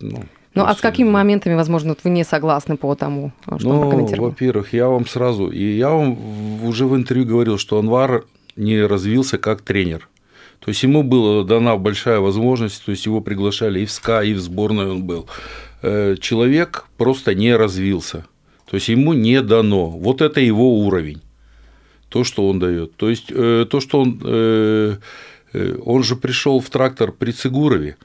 Ну, 0.00 0.24
ну, 0.54 0.64
а 0.64 0.74
с 0.74 0.80
какими 0.80 1.08
моментами, 1.08 1.54
возможно, 1.54 1.96
вы 2.04 2.10
не 2.10 2.24
согласны 2.24 2.76
по 2.76 2.94
тому, 2.94 3.32
что 3.44 3.68
ну, 3.68 3.70
он 3.70 3.80
прокомментировал? 3.80 4.28
Во-первых, 4.30 4.72
я 4.74 4.88
вам 4.88 5.06
сразу, 5.06 5.48
и 5.48 5.76
я 5.76 5.90
вам 5.90 6.64
уже 6.64 6.86
в 6.86 6.94
интервью 6.94 7.26
говорил, 7.26 7.58
что 7.58 7.78
Анвар 7.78 8.24
не 8.56 8.82
развился 8.82 9.38
как 9.38 9.62
тренер. 9.62 10.08
То 10.60 10.68
есть 10.68 10.82
ему 10.82 11.02
была 11.02 11.42
дана 11.42 11.76
большая 11.76 12.20
возможность, 12.20 12.84
то 12.84 12.92
есть 12.92 13.06
его 13.06 13.20
приглашали 13.20 13.80
и 13.80 13.86
в 13.86 13.90
СКА, 13.90 14.22
и 14.22 14.34
в 14.34 14.40
сборную 14.40 14.92
он 14.92 15.04
был. 15.04 15.26
Э, 15.82 16.16
человек 16.20 16.86
просто 16.98 17.34
не 17.34 17.56
развился. 17.56 18.26
То 18.70 18.76
есть 18.76 18.88
ему 18.88 19.12
не 19.12 19.42
дано. 19.42 19.86
Вот 19.88 20.20
это 20.20 20.40
его 20.40 20.78
уровень. 20.78 21.20
То, 22.08 22.24
что 22.24 22.48
он 22.48 22.58
дает. 22.58 22.94
То 22.96 23.10
есть 23.10 23.26
э, 23.30 23.66
то, 23.68 23.80
что 23.80 24.00
он. 24.00 24.20
Э, 24.24 24.96
он 25.84 26.02
же 26.02 26.16
пришел 26.16 26.60
в 26.60 26.70
трактор 26.70 27.12
при 27.12 27.30
Цигурове, 27.30 27.98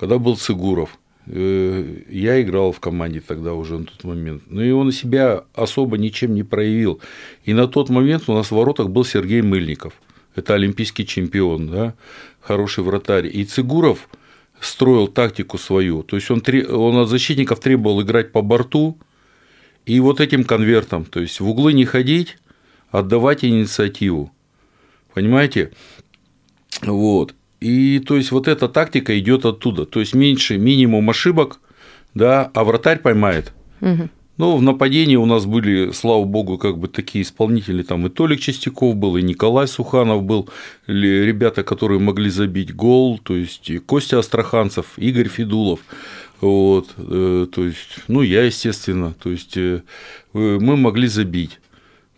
когда 0.00 0.18
был 0.18 0.34
Цигуров. 0.34 0.98
Э, 1.26 1.84
я 2.08 2.40
играл 2.40 2.72
в 2.72 2.80
команде 2.80 3.20
тогда 3.20 3.52
уже 3.52 3.78
на 3.78 3.84
тот 3.84 4.02
момент. 4.04 4.44
Но 4.46 4.64
и 4.64 4.70
он 4.70 4.92
себя 4.92 5.44
особо 5.54 5.98
ничем 5.98 6.34
не 6.34 6.42
проявил. 6.42 7.02
И 7.44 7.52
на 7.52 7.68
тот 7.68 7.90
момент 7.90 8.22
у 8.26 8.32
нас 8.32 8.46
в 8.46 8.52
воротах 8.52 8.88
был 8.88 9.04
Сергей 9.04 9.42
Мыльников. 9.42 9.92
Это 10.34 10.54
олимпийский 10.54 11.06
чемпион, 11.06 11.68
да, 11.68 11.94
хороший 12.40 12.82
вратарь. 12.82 13.26
И 13.26 13.44
Цигуров 13.44 14.08
строил 14.58 15.06
тактику 15.06 15.58
свою. 15.58 16.02
То 16.02 16.16
есть 16.16 16.30
он, 16.30 16.42
он 16.70 16.96
от 16.96 17.10
защитников 17.10 17.60
требовал 17.60 18.00
играть 18.00 18.32
по 18.32 18.40
борту 18.40 18.96
и 19.84 20.00
вот 20.00 20.18
этим 20.18 20.44
конвертом. 20.44 21.04
То 21.04 21.20
есть 21.20 21.40
в 21.40 21.48
углы 21.50 21.74
не 21.74 21.84
ходить, 21.84 22.38
отдавать 22.90 23.44
инициативу. 23.44 24.32
Понимаете? 25.12 25.72
Вот. 26.80 27.34
И 27.60 27.98
то 28.00 28.16
есть 28.16 28.32
вот 28.32 28.48
эта 28.48 28.68
тактика 28.68 29.18
идет 29.18 29.44
оттуда. 29.44 29.84
То 29.84 30.00
есть 30.00 30.14
меньше 30.14 30.56
минимум 30.56 31.10
ошибок, 31.10 31.60
да, 32.14 32.50
а 32.54 32.64
вратарь 32.64 33.00
поймает. 33.00 33.52
Угу. 33.80 34.08
Ну, 34.40 34.56
в 34.56 34.62
нападении 34.62 35.16
у 35.16 35.26
нас 35.26 35.44
были, 35.44 35.92
слава 35.92 36.24
богу, 36.24 36.56
как 36.56 36.78
бы 36.78 36.88
такие 36.88 37.22
исполнители, 37.22 37.82
там 37.82 38.06
и 38.06 38.08
Толик 38.08 38.40
Чистяков 38.40 38.96
был, 38.96 39.18
и 39.18 39.22
Николай 39.22 39.68
Суханов 39.68 40.22
был, 40.22 40.48
ребята, 40.86 41.62
которые 41.62 42.00
могли 42.00 42.30
забить 42.30 42.74
гол, 42.74 43.18
то 43.18 43.36
есть 43.36 43.68
и 43.68 43.76
Костя 43.76 44.18
Астраханцев, 44.18 44.94
Игорь 44.96 45.28
Федулов, 45.28 45.80
вот, 46.40 46.88
э, 46.96 47.48
то 47.54 47.64
есть, 47.66 47.98
ну, 48.08 48.22
я, 48.22 48.44
естественно, 48.44 49.12
то 49.22 49.28
есть 49.28 49.58
э, 49.58 49.82
мы 50.32 50.78
могли 50.78 51.06
забить. 51.06 51.58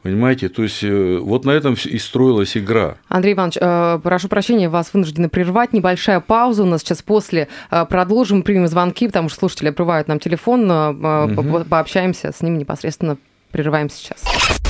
Понимаете, 0.02 0.48
то 0.48 0.62
есть 0.64 0.82
э, 0.82 1.18
вот 1.18 1.44
на 1.44 1.52
этом 1.52 1.74
и 1.74 1.98
строилась 1.98 2.56
игра. 2.56 2.96
Андрей 3.08 3.34
Иванович, 3.34 3.58
э, 3.60 4.00
прошу 4.02 4.28
прощения, 4.28 4.68
вас 4.68 4.92
вынуждены 4.92 5.28
прервать. 5.28 5.72
Небольшая 5.72 6.20
пауза 6.20 6.64
у 6.64 6.66
нас 6.66 6.80
сейчас 6.80 7.02
после. 7.02 7.48
Э, 7.70 7.86
продолжим, 7.88 8.42
примем 8.42 8.66
звонки, 8.66 9.06
потому 9.06 9.28
что 9.28 9.38
слушатели 9.38 9.68
обрывают 9.68 10.08
нам 10.08 10.18
телефон. 10.18 10.70
Угу. 10.70 11.64
Пообщаемся 11.68 12.32
с 12.32 12.40
ними 12.42 12.58
непосредственно. 12.58 13.16
Прерываем 13.52 13.90
сейчас. 13.90 14.61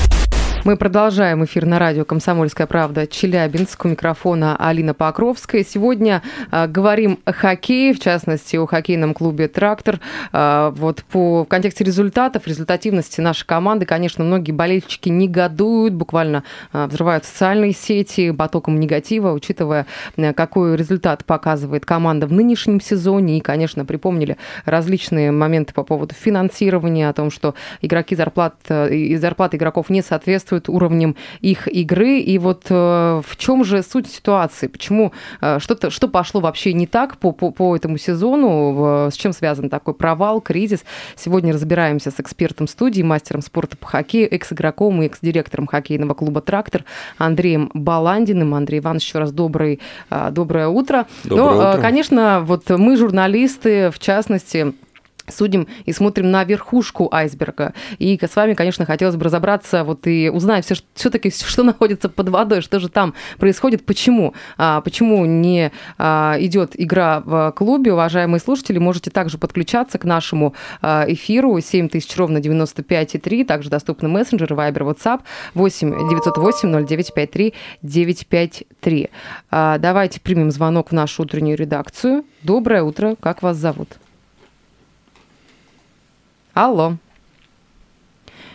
Мы 0.65 0.77
продолжаем 0.77 1.45
эфир 1.45 1.67
на 1.67 1.81
радио 1.81 2.05
«Комсомольская 2.05 2.69
правда» 2.69 3.09
Челябинск. 3.09 3.85
У 3.85 3.89
микрофона 3.89 4.57
Алина 4.57 4.95
Покровская. 4.95 5.65
Сегодня 5.65 6.23
э, 6.53 6.69
говорим 6.69 7.19
о 7.25 7.33
хоккее, 7.33 7.93
в 7.93 7.99
частности, 7.99 8.55
о 8.55 8.67
хоккейном 8.67 9.13
клубе 9.13 9.49
«Трактор». 9.49 9.99
Э, 10.33 10.71
вот 10.73 11.03
по, 11.11 11.43
в 11.43 11.49
контексте 11.49 11.83
результатов, 11.83 12.47
результативности 12.47 13.21
нашей 13.21 13.45
команды, 13.45 13.87
конечно, 13.87 14.23
многие 14.23 14.53
болельщики 14.53 15.09
негодуют, 15.09 15.95
буквально 15.95 16.45
э, 16.73 16.87
взрывают 16.87 17.25
социальные 17.25 17.73
сети 17.73 18.31
потоком 18.31 18.79
негатива, 18.79 19.33
учитывая, 19.33 19.87
э, 20.17 20.33
какой 20.33 20.77
результат 20.77 21.25
показывает 21.25 21.85
команда 21.85 22.29
в 22.29 22.33
нынешнем 22.33 22.81
сезоне. 22.81 23.39
И, 23.39 23.41
конечно, 23.41 23.85
припомнили 23.85 24.37
различные 24.65 25.33
моменты 25.33 25.75
по 25.75 25.83
поводу 25.83 26.15
финансирования, 26.15 27.09
о 27.09 27.13
том, 27.13 27.33
что 27.33 27.57
игроки 27.81 28.15
зарплат, 28.15 28.55
э, 28.69 29.17
зарплаты 29.17 29.57
игроков 29.57 29.91
не 29.91 30.03
соответствуют 30.03 30.52
соответствует 30.53 30.69
уровням 30.69 31.17
их 31.41 31.69
игры. 31.69 32.21
И 32.21 32.39
вот 32.39 32.67
э, 32.69 33.23
в 33.25 33.37
чем 33.37 33.65
же 33.65 33.83
суть 33.83 34.07
ситуации? 34.07 34.67
Почему 34.67 35.13
э, 35.41 35.59
что-то, 35.61 35.91
что 35.91 36.09
пошло 36.09 36.41
вообще 36.41 36.73
не 36.73 36.87
так 36.87 37.17
по, 37.17 37.33
по, 37.33 37.51
по 37.51 37.77
этому 37.77 37.99
сезону? 37.99 39.09
С 39.11 39.15
чем 39.15 39.33
связан 39.33 39.69
такой 39.71 39.95
провал, 39.95 40.41
кризис? 40.41 40.85
Сегодня 41.17 41.53
разбираемся 41.53 42.11
с 42.11 42.21
экспертом 42.21 42.69
студии, 42.69 43.03
мастером 43.03 43.43
спорта 43.43 43.77
по 43.77 43.87
хоккею, 43.87 44.33
экс-игроком 44.35 45.03
и 45.03 45.07
экс-директором 45.07 45.67
хоккейного 45.67 46.15
клуба 46.15 46.41
«Трактор» 46.41 46.85
Андреем 47.19 47.71
Баландиным. 47.75 48.55
Андрей 48.55 48.81
Иванович, 48.81 49.07
еще 49.07 49.19
раз 49.19 49.33
добрый, 49.33 49.81
э, 50.11 50.31
доброе 50.31 50.69
утро. 50.69 51.07
Доброе 51.25 51.43
Но, 51.43 51.71
утро. 51.71 51.81
конечно, 51.81 52.43
вот 52.45 52.69
мы, 52.71 52.97
журналисты, 52.97 53.91
в 53.91 53.99
частности, 53.99 54.75
судим 55.29 55.69
и 55.85 55.93
смотрим 55.93 56.31
на 56.31 56.45
верхушку 56.45 57.09
айсберга. 57.13 57.75
И 57.99 58.19
с 58.21 58.37
вами, 58.37 58.55
конечно, 58.55 58.85
хотелось 58.85 59.17
бы 59.17 59.25
разобраться 59.25 59.85
вот 59.85 60.07
и 60.07 60.29
узнать 60.29 60.65
все, 60.65 60.75
все-таки, 60.95 61.31
что 61.31 61.63
находится 61.63 62.09
под 62.09 62.29
водой, 62.29 62.61
что 62.61 62.81
же 62.81 62.89
там 62.89 63.15
происходит, 63.39 63.85
почему, 63.85 64.35
а, 64.59 64.81
почему 64.81 65.25
не 65.25 65.73
а, 65.99 66.37
идет 66.39 66.73
игра 66.75 67.21
в 67.25 67.53
клубе. 67.57 67.93
Уважаемые 67.93 68.41
слушатели, 68.41 68.79
можете 68.79 69.11
также 69.11 69.39
подключаться 69.39 69.99
к 69.99 70.05
нашему 70.05 70.55
а, 70.81 71.05
эфиру 71.07 71.59
7000 71.61 72.17
ровно 72.17 72.39
95,3, 72.39 73.45
также 73.45 73.71
доступны 73.71 74.09
мессенджеры, 74.09 74.57
Viber, 74.57 74.95
WhatsApp 74.95 75.21
8 75.55 76.09
908 76.09 76.87
0953 76.87 77.55
953. 77.83 79.11
А, 79.51 79.79
давайте 79.79 80.21
примем 80.21 80.51
звонок 80.51 80.91
в 80.91 80.93
нашу 80.93 81.23
утреннюю 81.23 81.57
редакцию. 81.57 82.25
Доброе 82.43 82.83
утро, 82.83 83.17
как 83.21 83.43
вас 83.43 83.57
зовут? 83.57 83.89
Алло. 86.55 86.93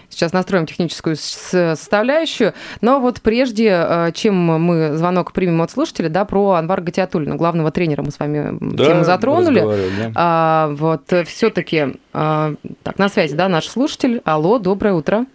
Сейчас 0.09 0.33
настроим 0.33 0.65
техническую 0.65 1.15
составляющую. 1.15 2.53
Но 2.81 2.99
вот 2.99 3.21
прежде, 3.21 3.69
э, 3.69 4.11
чем 4.13 4.35
мы 4.35 4.93
звонок 4.93 5.31
примем 5.31 5.61
от 5.61 5.69
слушателя, 5.69 6.09
да, 6.09 6.25
про 6.25 6.53
Анвара 6.53 6.81
Гатиатулина, 6.81 7.35
главного 7.35 7.71
тренера 7.71 8.03
мы 8.03 8.11
с 8.11 8.19
вами 8.19 8.57
да, 8.59 8.85
тему 8.85 9.03
затронули. 9.03 9.61
Да. 9.61 10.11
А, 10.15 10.69
вот 10.71 11.03
все-таки, 11.25 11.97
а, 12.13 12.53
так, 12.83 12.97
на 12.97 13.09
связи, 13.09 13.35
да, 13.35 13.49
наш 13.49 13.67
слушатель. 13.67 14.21
Алло, 14.25 14.59
доброе 14.59 14.93
утро. 14.93 15.25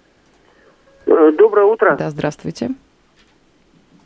Э, 1.06 1.32
доброе 1.36 1.66
утро. 1.66 1.96
Да, 1.96 2.10
здравствуйте. 2.10 2.70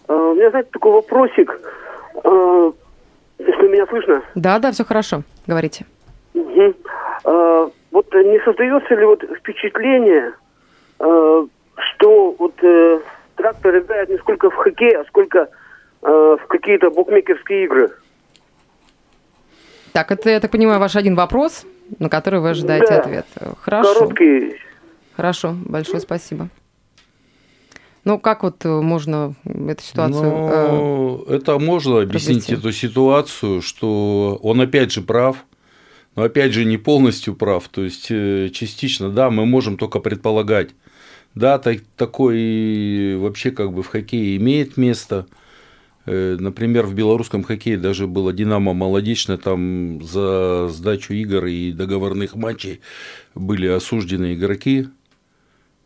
Э, 0.08 0.12
у 0.12 0.34
меня, 0.34 0.50
знаете, 0.50 0.68
такой 0.72 0.92
вопросик. 0.92 1.60
Если 3.38 3.68
меня 3.68 3.86
слышно? 3.86 4.22
Да, 4.34 4.58
да, 4.58 4.72
все 4.72 4.84
хорошо. 4.84 5.22
Говорите. 5.46 5.86
Угу 6.34 6.74
вот 7.96 8.14
э, 8.14 8.22
не 8.24 8.38
создается 8.44 8.94
ли 8.94 9.06
вот 9.06 9.24
впечатление, 9.38 10.34
э, 10.98 11.46
что 11.76 12.36
вот 12.38 12.62
э, 12.62 13.00
трактор 13.36 13.78
играет 13.78 14.10
не 14.10 14.18
сколько 14.18 14.50
в 14.50 14.54
хоккей, 14.54 14.94
а 14.98 15.04
сколько 15.06 15.48
э, 16.02 16.36
в 16.38 16.46
какие-то 16.46 16.90
букмекерские 16.90 17.64
игры? 17.64 17.90
Так, 19.94 20.12
это, 20.12 20.28
я 20.28 20.40
так 20.40 20.50
понимаю, 20.50 20.78
ваш 20.78 20.94
один 20.94 21.14
вопрос, 21.14 21.64
на 21.98 22.10
который 22.10 22.40
вы 22.40 22.50
ожидаете 22.50 22.86
да. 22.86 22.98
ответ. 22.98 23.26
Хорошо. 23.60 23.94
Короткий. 23.94 24.56
Хорошо, 25.16 25.54
большое 25.64 26.00
спасибо. 26.00 26.50
Ну, 28.04 28.18
как 28.18 28.42
вот 28.42 28.62
э, 28.66 28.68
можно 28.68 29.34
эту 29.46 29.82
ситуацию... 29.82 30.22
э, 30.22 30.68
Ну, 30.70 31.24
это 31.30 31.58
можно 31.58 32.02
объяснить 32.02 32.50
эту 32.50 32.72
ситуацию, 32.72 33.62
что 33.62 34.38
он 34.42 34.60
опять 34.60 34.92
же 34.92 35.00
прав, 35.00 35.46
но 36.16 36.22
опять 36.24 36.52
же 36.52 36.64
не 36.64 36.78
полностью 36.78 37.34
прав. 37.34 37.68
То 37.68 37.84
есть 37.84 38.06
э, 38.10 38.48
частично, 38.52 39.10
да, 39.10 39.30
мы 39.30 39.46
можем 39.46 39.76
только 39.76 40.00
предполагать. 40.00 40.70
Да, 41.34 41.58
так- 41.58 41.82
такой 41.96 43.16
вообще 43.16 43.50
как 43.50 43.72
бы 43.72 43.82
в 43.82 43.88
хоккее 43.88 44.36
имеет 44.38 44.76
место. 44.78 45.26
Э, 46.06 46.36
Например, 46.40 46.86
в 46.86 46.94
белорусском 46.94 47.42
хоккее 47.42 47.76
даже 47.76 48.06
было 48.06 48.32
Динамо 48.32 48.72
молодечно, 48.72 49.36
там 49.36 50.02
за 50.02 50.68
сдачу 50.70 51.12
игр 51.12 51.44
и 51.46 51.72
договорных 51.72 52.34
матчей 52.34 52.80
были 53.34 53.66
осуждены 53.66 54.34
игроки. 54.34 54.88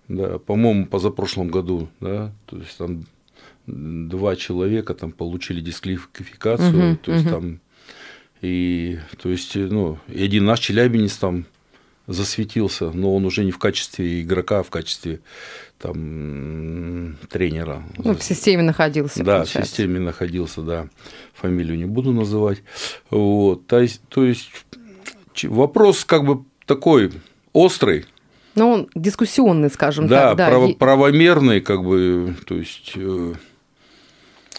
Да, 0.09 0.39
по-моему, 0.39 0.87
позапрошлом 0.87 1.49
году, 1.49 1.89
да, 2.01 2.33
то 2.47 2.57
есть 2.57 2.77
там 2.79 3.05
два 3.67 4.35
человека 4.37 4.95
там 4.95 5.13
получили 5.13 5.61
дисквалификацию, 5.61 6.89
Мгм, 6.91 6.97
то 6.99 7.13
есть 7.13 7.25
мгм. 7.25 7.33
там 7.33 7.61
и 8.43 8.99
то 9.23 9.29
есть 9.29 9.55
ну 9.57 9.99
и 10.09 10.23
один 10.25 10.45
наш 10.45 10.61
челябинец 10.61 11.17
там 11.17 11.45
засветился, 12.07 12.91
но 12.91 13.15
он 13.15 13.25
уже 13.25 13.45
не 13.45 13.53
в 13.53 13.59
качестве 13.59 14.23
игрока, 14.23 14.61
а 14.61 14.63
в 14.63 14.71
качестве 14.71 15.21
там 15.79 17.17
тренера. 17.31 17.83
ну, 17.99 18.15
в 18.15 18.23
системе 18.23 18.63
находился, 18.63 19.23
Да, 19.23 19.37
в 19.37 19.39
получается. 19.39 19.71
системе 19.71 20.01
находился, 20.01 20.63
да. 20.63 20.89
Фамилию 21.35 21.79
не 21.79 21.85
буду 21.85 22.13
называть. 22.13 22.63
Вот. 23.11 23.67
То 23.67 23.81
есть, 23.81 24.03
то 24.09 24.25
есть 24.25 24.51
вопрос 25.45 26.05
как 26.05 26.25
бы 26.25 26.45
такой 26.67 27.13
острый, 27.53 28.07
Ну, 28.57 28.71
он 28.73 28.89
дискуссионный, 28.97 29.71
скажем 29.71 30.09
да, 30.09 30.31
так. 30.31 30.37
Да, 30.39 30.47
право- 30.49 30.73
правомерный, 30.75 31.61
как 31.61 31.83
бы, 31.85 32.35
то 32.47 32.57
есть 32.57 32.93
э, 32.97 33.35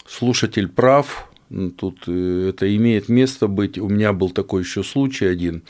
слушатель 0.07 0.67
прав, 0.69 1.29
тут 1.77 2.03
э, 2.07 2.49
это 2.49 2.75
имеет 2.75 3.09
место 3.09 3.47
быть. 3.47 3.77
У 3.77 3.87
меня 3.89 4.13
был 4.13 4.29
такой 4.29 4.61
еще 4.61 4.83
случай 4.83 5.25
один. 5.25 5.63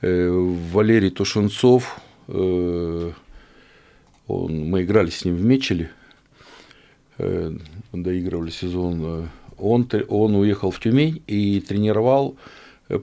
Э, 0.00 0.28
Валерий 0.30 1.10
Тушенцов, 1.10 2.00
э, 2.28 3.12
он, 4.26 4.70
мы 4.70 4.82
играли 4.82 5.10
с 5.10 5.24
ним 5.24 5.36
в 5.36 5.44
Мечеле, 5.44 5.90
доигрывали 7.92 8.50
сезон. 8.50 9.28
Он, 9.58 9.88
он 10.08 10.34
уехал 10.34 10.70
в 10.70 10.80
Тюмень 10.80 11.22
и 11.26 11.60
тренировал 11.60 12.36
э, 12.88 12.98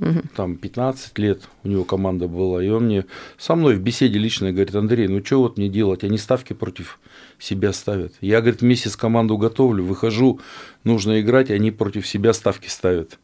пацанов. 0.00 0.24
Там 0.36 0.56
15 0.56 1.18
лет 1.18 1.42
у 1.64 1.68
него 1.68 1.84
команда 1.84 2.28
была. 2.28 2.62
И 2.62 2.68
он 2.68 2.86
мне 2.86 3.04
со 3.38 3.54
мной 3.54 3.74
в 3.76 3.80
беседе 3.80 4.18
лично 4.18 4.52
говорит, 4.52 4.74
Андрей, 4.74 5.08
ну 5.08 5.24
что 5.24 5.40
вот 5.40 5.58
мне 5.58 5.68
делать? 5.68 6.04
Они 6.04 6.18
ставки 6.18 6.52
против 6.52 6.98
себя 7.38 7.72
ставят. 7.72 8.14
Я, 8.20 8.40
говорит, 8.40 8.62
месяц 8.62 8.96
команду 8.96 9.36
готовлю, 9.36 9.84
выхожу, 9.84 10.40
нужно 10.84 11.20
играть, 11.20 11.50
они 11.50 11.70
против 11.70 12.06
себя 12.06 12.32
ставки 12.32 12.68
ставят. 12.68 13.18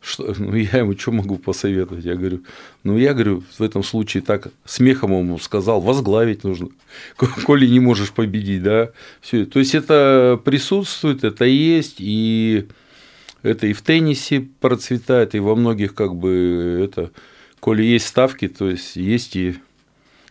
Что, 0.00 0.32
ну, 0.38 0.54
я 0.54 0.78
ему 0.78 0.96
что 0.96 1.12
могу 1.12 1.36
посоветовать? 1.36 2.04
Я 2.04 2.14
говорю, 2.14 2.42
ну, 2.84 2.96
я 2.96 3.14
говорю, 3.14 3.42
в 3.58 3.62
этом 3.62 3.82
случае 3.82 4.22
так 4.22 4.48
смехом 4.64 5.12
ему 5.12 5.38
сказал, 5.38 5.80
возглавить 5.80 6.44
нужно, 6.44 6.68
коли 7.16 7.66
не 7.66 7.80
можешь 7.80 8.12
победить, 8.12 8.62
да. 8.62 8.90
Все. 9.20 9.44
То 9.44 9.58
есть, 9.58 9.74
это 9.74 10.40
присутствует, 10.44 11.24
это 11.24 11.44
есть, 11.44 11.96
и 11.98 12.68
это 13.42 13.66
и 13.66 13.72
в 13.72 13.82
теннисе 13.82 14.48
процветает, 14.60 15.34
и 15.34 15.38
во 15.38 15.54
многих, 15.54 15.94
как 15.94 16.14
бы, 16.14 16.80
это, 16.84 17.10
коли 17.60 17.82
есть 17.82 18.06
ставки, 18.06 18.48
то 18.48 18.68
есть, 18.68 18.96
есть 18.96 19.36
и 19.36 19.56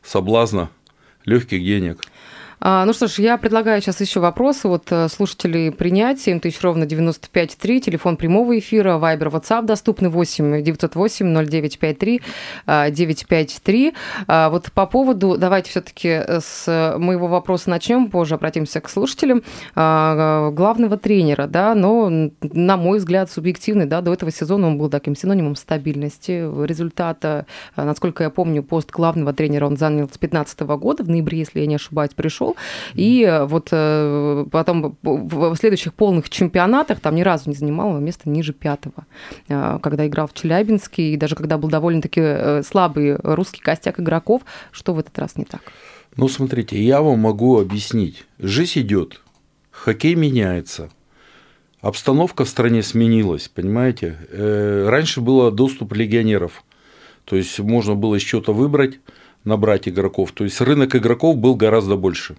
соблазна 0.04 0.70
легких 1.26 1.64
денег. 1.64 2.02
А, 2.60 2.86
ну 2.86 2.94
что 2.94 3.08
ж, 3.08 3.20
я 3.20 3.38
предлагаю 3.38 3.82
сейчас 3.82 4.02
еще 4.02 4.20
вопросы 4.20 4.68
вот 4.68 4.92
э, 4.92 5.08
слушателей 5.10 5.72
принять. 5.72 6.20
7 6.20 6.40
тысяч 6.40 6.60
ровно 6.62 6.86
95,3, 6.86 7.80
телефон 7.80 8.18
прямого 8.18 8.58
эфира, 8.58 8.98
вайбер, 8.98 9.28
WhatsApp 9.28 9.66
доступны 9.66 10.10
8 10.10 10.64
908 10.64 11.46
0953 11.46 12.22
а, 12.66 12.90
953. 12.90 13.94
А, 14.28 14.50
Вот 14.50 14.72
по 14.72 14.88
поводу, 14.88 15.38
давайте 15.38 15.70
все-таки 15.70 16.22
с 16.40 16.96
моего 16.98 17.28
вопроса 17.28 17.70
начнем, 17.70 18.10
позже 18.10 18.36
обратимся 18.36 18.82
к 18.82 18.90
слушателям. 18.90 19.44
А, 19.76 20.50
Главного 20.52 20.98
тренера, 20.98 21.46
да, 21.46 21.76
но, 21.76 22.10
на 22.42 22.78
мой 22.78 22.98
взгляд, 22.98 23.30
субъективный, 23.30 23.86
да, 23.86 24.02
до 24.02 24.14
этого 24.14 24.32
сезона 24.32 24.68
он 24.68 24.78
был 24.78 24.90
таким 24.90 25.16
синонимом 25.16 25.56
стабильности, 25.56 26.44
результата. 26.66 27.46
А, 27.76 27.86
Насколько 27.86 28.24
я 28.24 28.30
помню, 28.32 28.64
пост 28.64 28.90
главного 28.90 29.32
тренера 29.34 29.68
он 29.68 29.78
занял 29.78 30.06
с 30.06 30.18
2015 30.18 30.60
года, 30.62 31.04
в 31.04 31.10
ноябре, 31.10 31.40
если 31.40 31.60
я 31.60 31.68
не 31.68 31.76
ошибаюсь, 31.76 32.12
пришел. 32.16 32.47
И 32.94 33.24
э, 33.24 33.46
вот 33.46 33.70
э, 33.72 34.46
потом 34.52 34.98
в 35.02 35.56
следующих 35.56 35.94
полных 35.94 36.30
чемпионатах 36.30 37.00
там 37.00 37.16
ни 37.16 37.22
разу 37.22 37.50
не 37.50 37.56
занимал 37.56 38.00
место 38.00 38.30
ниже 38.30 38.54
пятого, 38.54 39.06
Э, 39.48 39.80
когда 39.82 40.08
играл 40.08 40.28
в 40.28 40.34
Челябинске, 40.34 41.14
и 41.14 41.18
даже 41.18 41.36
когда 41.36 41.58
был 41.58 41.70
довольно-таки 41.70 42.64
слабый 42.64 43.16
русский 43.18 43.62
костяк 43.62 44.00
игроков, 44.00 44.44
что 44.72 44.94
в 44.94 45.00
этот 45.00 45.18
раз 45.20 45.36
не 45.36 45.46
так? 45.46 45.62
Ну, 46.16 46.28
смотрите, 46.28 46.82
я 46.82 47.02
вам 47.02 47.20
могу 47.20 47.60
объяснить. 47.60 48.26
Жизнь 48.40 48.82
идет, 48.82 49.22
хоккей 49.72 50.16
меняется, 50.16 50.90
обстановка 51.82 52.46
в 52.46 52.50
стране 52.50 52.84
сменилась, 52.84 53.48
понимаете? 53.48 54.18
Раньше 54.32 55.22
был 55.22 55.52
доступ 55.52 55.94
легионеров, 55.94 56.64
то 57.26 57.36
есть 57.36 57.60
можно 57.60 57.96
было 57.96 58.16
из 58.16 58.24
чего-то 58.24 58.54
выбрать, 58.54 59.00
набрать 59.48 59.88
игроков. 59.88 60.32
То 60.34 60.44
есть 60.44 60.62
рынок 60.62 60.96
игроков 60.96 61.38
был 61.38 61.56
гораздо 61.56 61.96
больше. 61.96 62.36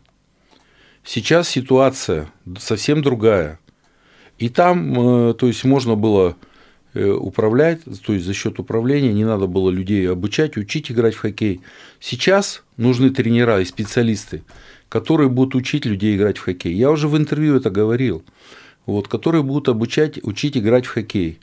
Сейчас 1.04 1.48
ситуация 1.48 2.30
совсем 2.58 3.02
другая. 3.02 3.58
И 4.38 4.48
там, 4.48 5.30
э, 5.30 5.34
то 5.34 5.46
есть, 5.46 5.64
можно 5.64 5.96
было 5.96 6.36
э, 6.94 7.08
управлять, 7.08 7.80
то 8.04 8.12
есть 8.12 8.24
за 8.24 8.34
счет 8.34 8.58
управления 8.60 9.12
не 9.12 9.24
надо 9.24 9.46
было 9.46 9.70
людей 9.70 10.08
обучать, 10.08 10.56
учить 10.56 10.92
играть 10.92 11.14
в 11.14 11.20
хоккей. 11.20 11.60
Сейчас 11.98 12.62
нужны 12.76 13.10
тренера 13.10 13.60
и 13.60 13.64
специалисты, 13.64 14.44
которые 14.88 15.28
будут 15.28 15.54
учить 15.54 15.86
людей 15.86 16.16
играть 16.16 16.38
в 16.38 16.44
хоккей. 16.44 16.74
Я 16.74 16.90
уже 16.90 17.08
в 17.08 17.16
интервью 17.16 17.56
это 17.56 17.70
говорил. 17.70 18.22
Вот, 18.86 19.08
которые 19.08 19.42
будут 19.42 19.68
обучать, 19.68 20.18
учить 20.22 20.56
играть 20.56 20.86
в 20.86 20.90
хоккей. 20.90 21.40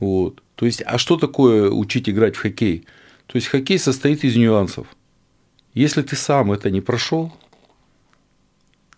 Вот. 0.00 0.42
То 0.56 0.66
есть, 0.66 0.82
а 0.84 0.98
что 0.98 1.16
такое 1.16 1.70
учить 1.70 2.08
играть 2.08 2.36
в 2.36 2.40
хоккей? 2.40 2.84
То 3.32 3.36
есть 3.36 3.48
хоккей 3.48 3.78
состоит 3.78 4.24
из 4.24 4.36
нюансов. 4.36 4.86
Если 5.72 6.02
ты 6.02 6.16
сам 6.16 6.52
это 6.52 6.70
не 6.70 6.82
прошел, 6.82 7.32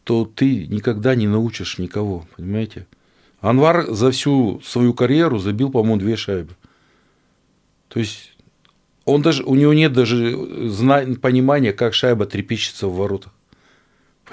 то 0.03 0.25
ты 0.25 0.67
никогда 0.67 1.15
не 1.15 1.29
научишь 1.29 1.79
никого, 1.79 2.27
понимаете? 2.37 2.89
Анвар 3.41 3.87
за 3.93 4.11
всю 4.11 4.61
свою 4.65 4.93
карьеру 4.93 5.39
забил, 5.39 5.71
по-моему, 5.71 5.99
две 5.99 6.17
шайбы. 6.17 6.57
То 7.87 8.01
есть 8.01 8.37
он 9.05 9.23
даже, 9.23 9.45
у 9.45 9.55
него 9.55 9.73
нет 9.73 9.93
даже 9.93 10.37
понимания, 11.23 11.73
как 11.73 11.95
шайба 11.95 12.27
трепещется 12.27 12.89
в 12.89 12.97
воротах. 12.97 13.33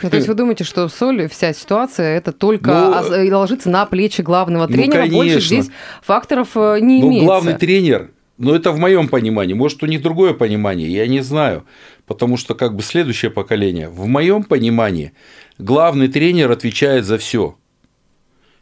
Ну, 0.02 0.10
то 0.10 0.16
есть 0.16 0.28
вы 0.28 0.34
думаете, 0.34 0.64
что 0.64 0.88
соль, 0.88 1.28
вся 1.28 1.54
ситуация, 1.54 2.18
это 2.18 2.32
только 2.32 2.72
Ну, 2.72 3.14
э, 3.14 3.32
ложится 3.32 3.70
на 3.70 3.86
плечи 3.86 4.22
главного 4.22 4.66
ну, 4.66 4.74
тренера, 4.74 5.06
больше 5.06 5.36
конечно. 5.36 5.62
здесь 5.62 5.72
факторов 6.02 6.50
э, 6.56 6.80
не 6.82 7.02
Ну, 7.02 7.10
имеется. 7.10 7.26
главный 7.26 7.54
тренер, 7.54 8.10
ну, 8.42 8.56
это 8.56 8.72
в 8.72 8.80
моем 8.80 9.08
понимании, 9.08 9.54
может, 9.54 9.84
у 9.84 9.86
них 9.86 10.02
другое 10.02 10.34
понимание, 10.34 10.90
я 10.90 11.08
не 11.08 11.22
знаю, 11.22 11.64
потому 12.08 12.38
что 12.38 12.56
как 12.56 12.76
бы 12.76 12.82
следующее 12.82 13.30
поколение. 13.30 13.88
В 13.88 14.08
моем 14.08 14.44
понимании 14.44 15.14
главный 15.60 16.08
тренер 16.08 16.52
отвечает 16.52 17.06
за 17.06 17.20
все. 17.20 17.56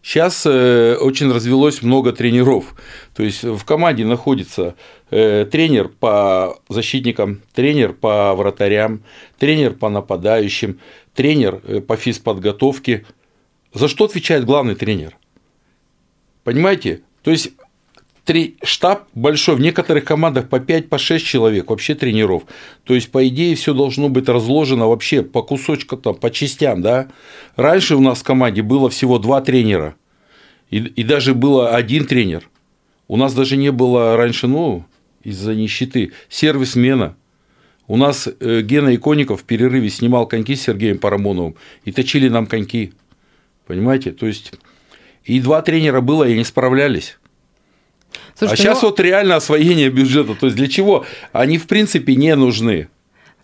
Сейчас 0.01 0.45
э, 0.45 0.95
очень 0.95 1.31
развелось 1.31 1.81
много 1.81 2.11
тренеров. 2.11 2.75
То 3.15 3.23
есть 3.23 3.43
в 3.43 3.63
команде 3.63 4.05
находится 4.05 4.75
э, 5.11 5.45
тренер 5.49 5.89
по 5.89 6.59
защитникам, 6.69 7.41
тренер 7.53 7.93
по 7.93 8.33
вратарям, 8.35 9.03
тренер 9.37 9.73
по 9.73 9.89
нападающим, 9.89 10.79
тренер 11.13 11.61
э, 11.63 11.81
по 11.81 11.95
физподготовке. 11.95 13.05
За 13.73 13.87
что 13.87 14.05
отвечает 14.05 14.45
главный 14.45 14.75
тренер? 14.75 15.17
Понимаете? 16.43 17.01
То 17.23 17.31
есть 17.31 17.51
три, 18.29 18.57
штаб 18.61 19.07
большой, 19.15 19.55
в 19.55 19.59
некоторых 19.59 20.05
командах 20.05 20.49
по 20.49 20.59
5, 20.59 20.87
по 20.87 20.99
6 20.99 21.25
человек 21.25 21.71
вообще 21.71 21.95
тренеров. 21.95 22.43
То 22.83 22.93
есть, 22.93 23.09
по 23.09 23.27
идее, 23.27 23.55
все 23.55 23.73
должно 23.73 24.07
быть 24.07 24.29
разложено 24.29 24.87
вообще 24.87 25.23
по 25.23 25.41
кусочкам, 25.41 25.99
там, 25.99 26.13
по 26.13 26.29
частям, 26.29 26.83
да. 26.83 27.07
Раньше 27.55 27.95
у 27.95 28.01
нас 28.01 28.19
в 28.19 28.23
команде 28.23 28.61
было 28.61 28.87
всего 28.91 29.17
два 29.17 29.41
тренера, 29.41 29.95
и, 30.69 30.77
и 30.77 31.03
даже 31.03 31.33
было 31.33 31.75
один 31.75 32.05
тренер. 32.05 32.47
У 33.07 33.17
нас 33.17 33.33
даже 33.33 33.57
не 33.57 33.71
было 33.71 34.15
раньше, 34.15 34.45
ну, 34.45 34.85
из-за 35.23 35.55
нищеты, 35.55 36.11
сервисмена. 36.29 37.15
У 37.87 37.97
нас 37.97 38.29
э, 38.39 38.61
Гена 38.61 38.93
Иконников 38.95 39.41
в 39.41 39.43
перерыве 39.43 39.89
снимал 39.89 40.27
коньки 40.27 40.55
с 40.55 40.61
Сергеем 40.61 40.99
Парамоновым 40.99 41.55
и 41.83 41.91
точили 41.91 42.29
нам 42.29 42.45
коньки. 42.45 42.93
Понимаете? 43.65 44.11
То 44.11 44.27
есть, 44.27 44.51
и 45.23 45.39
два 45.41 45.63
тренера 45.63 46.01
было, 46.01 46.25
и 46.25 46.33
они 46.33 46.43
справлялись. 46.43 47.17
Слушайте, 48.39 48.63
а 48.63 48.65
сейчас 48.65 48.81
ну, 48.81 48.89
вот 48.89 48.99
реально 49.01 49.35
освоение 49.35 49.89
бюджета. 49.89 50.33
То 50.33 50.45
есть 50.45 50.55
для 50.55 50.67
чего? 50.67 51.05
Они 51.33 51.57
в 51.57 51.67
принципе 51.67 52.15
не 52.15 52.33
нужны. 52.35 52.87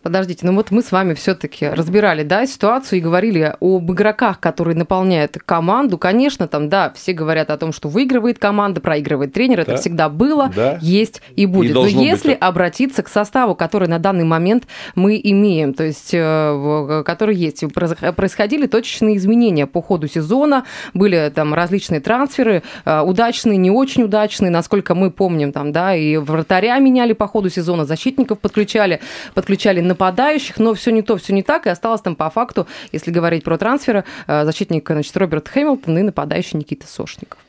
Подождите, 0.06 0.46
ну 0.46 0.54
вот 0.54 0.70
мы 0.70 0.84
с 0.84 0.91
вами 0.91 1.15
все-таки 1.15 1.68
разбирали, 1.68 2.22
да, 2.22 2.46
ситуацию 2.46 3.00
и 3.00 3.02
говорили 3.02 3.56
об 3.60 3.91
игроках, 3.91 4.39
которые 4.39 4.78
наполняют 4.78 5.39
команду. 5.44 5.98
Конечно, 5.98 6.48
там, 6.48 6.70
да, 6.70 6.94
все 6.96 7.12
говорят 7.12 7.50
о 7.50 7.58
том, 7.58 7.74
что 7.74 7.89
выигрывает 7.89 8.38
команда, 8.38 8.82
проигрывает 8.82 9.34
тренер. 9.34 9.62
Это 9.62 9.72
Да. 9.72 9.78
всегда 9.78 10.10
было, 10.10 10.52
Да. 10.56 10.78
есть 10.80 11.24
и 11.36 11.48
будет. 11.48 11.74
Но 11.74 11.82
должно 11.82 11.98
быть 12.00 12.08
если 12.08 12.34
так. 12.36 12.48
обратиться 12.48 13.02
к 13.02 13.08
составу, 13.08 13.56
который 13.56 13.88
на 13.88 13.98
данный 13.98 14.26
момент 14.26 14.68
мы 14.94 15.20
имеем, 15.24 15.74
то 15.74 15.84
есть, 15.84 16.12
э, 16.13 17.02
который 17.04 17.36
есть, 17.36 17.63
происходили 17.74 18.68
точечные 18.68 19.18
изменения 19.18 19.65
по 19.65 19.82
ходу 19.82 20.08
сезона, 20.08 20.65
были 20.94 21.32
там 21.34 21.56
различные 21.56 22.00
трансферы, 22.00 22.62
э, 22.86 23.02
удачные, 23.02 23.58
не 23.58 23.72
очень 23.72 24.04
удачные, 24.04 24.52
насколько 24.52 24.94
мы 24.94 25.10
помним, 25.10 25.52
там, 25.52 25.72
да, 25.72 25.96
и 25.96 26.18
вратаря 26.18 26.78
меняли 26.78 27.13
по 27.13 27.26
ходу 27.26 27.50
сезона, 27.50 27.86
защитников 27.86 28.38
подключали, 28.38 29.00
подключали 29.34 29.82
нападающих, 29.96 30.60
но 30.60 30.74
все 30.74 30.92
не 30.92 31.02
то, 31.02 31.16
все 31.16 31.34
не 31.34 31.42
так, 31.42 31.66
и 31.66 31.70
осталось 31.70 32.02
там 32.02 32.16
по 32.16 32.30
факту, 32.30 32.68
если 32.92 33.12
говорить 33.12 33.44
про 33.44 33.58
трансферы, 33.58 34.04
э, 34.28 34.46
защитник, 34.46 34.88
значит, 34.90 35.16
Роберт 35.18 35.48
Хэмилтон 35.48 35.98
и 35.98 36.02
нападающий 36.02 36.60
Никита 36.60 36.86
Сошников. 36.86 37.40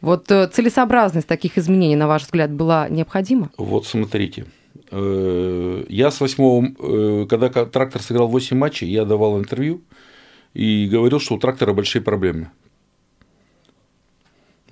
Вот 0.00 0.30
э, 0.30 0.48
целесообразность 0.48 1.26
таких 1.26 1.58
изменений, 1.58 1.96
на 1.96 2.08
ваш 2.08 2.22
взгляд, 2.22 2.50
была 2.50 2.88
необходима? 2.88 3.50
Вот 3.58 3.86
смотрите. 3.86 4.46
Э, 4.90 5.84
Я 5.88 6.10
с 6.10 6.20
восьмого, 6.20 7.26
когда 7.26 7.48
трактор 7.66 8.02
сыграл 8.02 8.28
8 8.28 8.56
матчей, 8.56 8.88
я 8.88 9.04
давал 9.04 9.38
интервью 9.38 9.82
и 10.54 10.88
говорил, 10.90 11.20
что 11.20 11.34
у 11.34 11.38
трактора 11.38 11.74
большие 11.74 12.02
проблемы. 12.02 12.50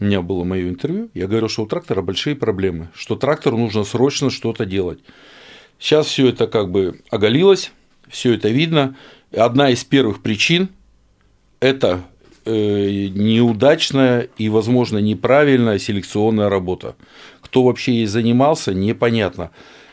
У 0.01 0.05
меня 0.05 0.23
было 0.23 0.45
мое 0.45 0.69
интервью, 0.69 1.11
я 1.13 1.27
говорил, 1.27 1.49
что 1.49 1.65
у 1.65 1.67
трактора 1.67 2.03
большие 2.03 2.37
проблемы, 2.37 2.89
что 2.95 3.17
трактору 3.17 3.59
нужно 3.59 3.85
срочно 3.85 4.31
что-то 4.31 4.65
делать. 4.65 5.01
Сейчас 5.79 6.07
все 6.07 6.29
это 6.29 6.47
как 6.47 6.71
бы 6.71 7.01
оголилось, 7.11 7.73
все 8.09 8.35
это 8.35 8.49
видно. 8.49 8.97
Одна 9.37 9.71
из 9.71 9.85
первых 9.85 10.23
причин– 10.23 10.71
это 11.61 12.03
э, 12.45 13.09
неудачная 13.09 14.29
и, 14.39 14.49
возможно, 14.49 14.99
неправильная 14.99 15.79
селекционная 15.79 16.49
работа. 16.49 16.97
Кто 17.41 17.63
вообще 17.65 17.95
ей 17.95 18.07
занимался, 18.07 18.75
непонятно. 18.75 19.51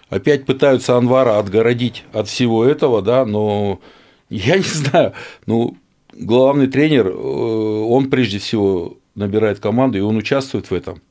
Опять 0.10 0.46
пытаются 0.46 0.98
Анвара 0.98 1.40
отгородить 1.40 2.04
от 2.14 2.28
всего 2.28 2.66
этого, 2.66 3.02
да, 3.02 3.26
но 3.26 3.80
я 4.30 4.58
не 4.58 4.64
знаю. 4.64 5.14
Ну, 5.46 5.78
главный 6.14 6.68
тренер, 6.68 7.08
э, 7.08 7.12
он 7.12 8.10
прежде 8.10 8.40
всего 8.40 8.98
набирает 9.16 9.60
команду, 9.60 9.98
и 9.98 10.02
он 10.02 10.18
участвует 10.18 10.70
в 10.70 10.74
этом. 10.74 11.02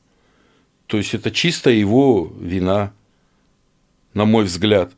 То 0.87 0.97
есть 0.97 1.13
это 1.13 1.31
чисто 1.31 1.69
его 1.69 2.31
вина, 2.39 2.93
на 4.15 4.25
мой 4.25 4.45
взгляд. 4.45 4.91